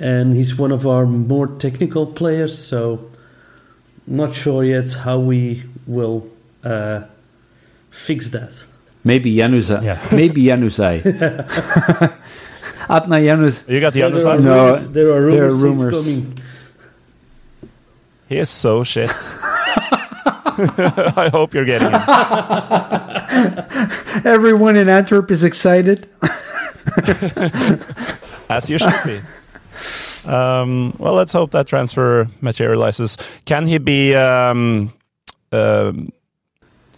and 0.00 0.34
he's 0.34 0.56
one 0.56 0.72
of 0.72 0.86
our 0.86 1.04
more 1.04 1.46
technical 1.46 2.06
players. 2.06 2.56
So, 2.56 3.10
not 4.06 4.34
sure 4.34 4.64
yet 4.64 4.92
how 5.04 5.18
we 5.18 5.64
will 5.86 6.26
uh, 6.64 7.02
fix 7.90 8.30
that. 8.30 8.64
Maybe 9.04 9.36
Januzaj. 9.36 9.82
Yeah. 9.82 10.00
Maybe 10.16 10.44
Januzaj. 10.44 11.04
Adna 12.88 13.22
Janus. 13.22 13.64
You 13.68 13.80
got 13.80 13.92
the 13.92 14.02
other 14.02 14.20
side? 14.20 14.42
No, 14.42 14.76
there 14.76 15.10
are 15.10 15.22
rumors. 15.22 15.34
There 15.34 15.44
are 15.44 15.54
rumors. 15.54 16.04
Coming. 16.04 16.38
He 18.28 18.38
is 18.38 18.48
so 18.48 18.84
shit. 18.84 19.10
I 21.16 21.30
hope 21.32 21.54
you're 21.54 21.64
getting 21.64 21.88
it. 21.92 22.02
Everyone 24.26 24.76
in 24.76 24.88
Antwerp 24.88 25.30
is 25.30 25.42
excited. 25.44 26.08
As 28.48 28.70
you 28.70 28.78
should 28.78 29.02
be. 29.04 29.20
Um, 30.28 30.94
well, 30.98 31.14
let's 31.14 31.32
hope 31.32 31.50
that 31.52 31.66
transfer 31.66 32.28
materializes. 32.40 33.16
Can 33.44 33.66
he 33.66 33.78
be 33.78 34.14
um, 34.14 34.92
uh, 35.52 35.92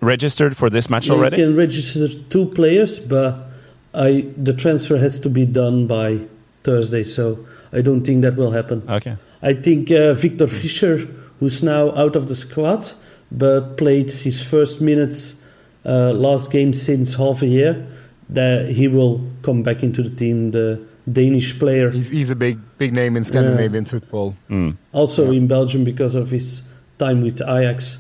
registered 0.00 0.56
for 0.56 0.70
this 0.70 0.90
match 0.90 1.08
yeah, 1.08 1.14
already? 1.14 1.38
You 1.38 1.46
can 1.46 1.56
register 1.56 2.08
two 2.08 2.46
players, 2.46 2.98
but 2.98 3.48
I 3.94 4.28
the 4.36 4.52
transfer 4.52 4.98
has 4.98 5.18
to 5.20 5.30
be 5.30 5.46
done 5.46 5.86
by 5.86 6.20
Thursday, 6.62 7.04
so 7.04 7.46
I 7.72 7.80
don't 7.80 8.04
think 8.04 8.22
that 8.22 8.36
will 8.36 8.52
happen. 8.52 8.82
Okay. 8.88 9.16
I 9.42 9.54
think 9.54 9.90
uh, 9.90 10.14
Victor 10.14 10.46
Fischer, 10.46 10.98
who's 11.40 11.62
now 11.62 11.94
out 11.94 12.16
of 12.16 12.28
the 12.28 12.36
squad, 12.36 12.92
but 13.30 13.76
played 13.76 14.10
his 14.10 14.42
first 14.42 14.80
minutes 14.80 15.42
uh, 15.84 16.12
last 16.12 16.50
game 16.50 16.72
since 16.74 17.14
half 17.14 17.42
a 17.42 17.46
year. 17.46 17.86
That 18.28 18.70
he 18.70 18.88
will 18.88 19.20
come 19.42 19.62
back 19.62 19.82
into 19.82 20.02
the 20.02 20.10
team. 20.10 20.50
The 20.50 20.84
Danish 21.10 21.58
player. 21.58 21.90
He's, 21.90 22.10
he's 22.10 22.30
a 22.30 22.36
big 22.36 22.58
big 22.78 22.92
name 22.92 23.16
in 23.16 23.24
Scandinavian 23.24 23.84
football. 23.84 24.34
Mm. 24.50 24.76
Also 24.92 25.30
yeah. 25.30 25.38
in 25.38 25.46
Belgium 25.46 25.84
because 25.84 26.14
of 26.14 26.30
his 26.30 26.62
time 26.98 27.22
with 27.22 27.40
Ajax. 27.40 27.98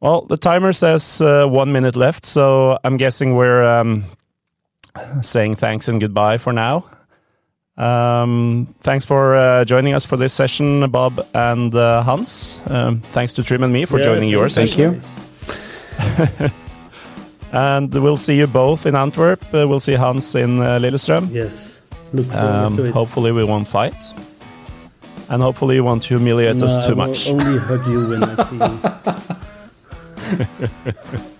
Well, 0.00 0.22
the 0.22 0.38
timer 0.38 0.72
says 0.72 1.20
uh, 1.20 1.46
one 1.46 1.72
minute 1.72 1.94
left, 1.94 2.24
so 2.24 2.78
I'm 2.84 2.96
guessing 2.96 3.36
we're 3.36 3.62
um, 3.62 4.04
saying 5.20 5.56
thanks 5.56 5.88
and 5.88 6.00
goodbye 6.00 6.38
for 6.38 6.54
now. 6.54 6.86
Um, 7.80 8.74
thanks 8.82 9.06
for 9.06 9.34
uh, 9.34 9.64
joining 9.64 9.94
us 9.94 10.04
for 10.04 10.18
this 10.18 10.34
session, 10.34 10.90
Bob 10.90 11.26
and 11.32 11.74
uh, 11.74 12.02
Hans. 12.02 12.60
Um, 12.66 13.00
thanks 13.12 13.32
to 13.34 13.42
Trym 13.42 13.64
and 13.64 13.72
me 13.72 13.86
for 13.86 13.96
yeah, 13.96 14.04
joining 14.04 14.28
your 14.28 14.50
thank 14.50 14.68
session. 14.68 15.00
Thank 15.00 16.40
you. 16.40 16.48
and 17.52 17.94
we'll 17.94 18.18
see 18.18 18.36
you 18.36 18.46
both 18.46 18.84
in 18.84 18.94
Antwerp. 18.94 19.42
Uh, 19.46 19.66
we'll 19.66 19.80
see 19.80 19.94
Hans 19.94 20.34
in 20.34 20.60
uh, 20.60 20.78
Lillestrøm. 20.78 21.32
Yes. 21.32 21.80
Look 22.12 22.26
forward 22.26 22.44
um, 22.44 22.76
to 22.76 22.84
it. 22.84 22.92
Hopefully, 22.92 23.32
we 23.32 23.44
won't 23.44 23.66
fight. 23.66 24.14
And 25.30 25.40
hopefully, 25.42 25.76
you 25.76 25.84
won't 25.84 26.04
humiliate 26.04 26.56
no, 26.56 26.66
us 26.66 26.86
too 26.86 26.92
I 26.92 27.06
much. 27.06 27.28
only 27.30 27.58
hug 27.58 27.86
you 27.86 28.08
when 28.08 28.24
I 28.24 28.34
see 28.44 28.56
you. 31.16 31.30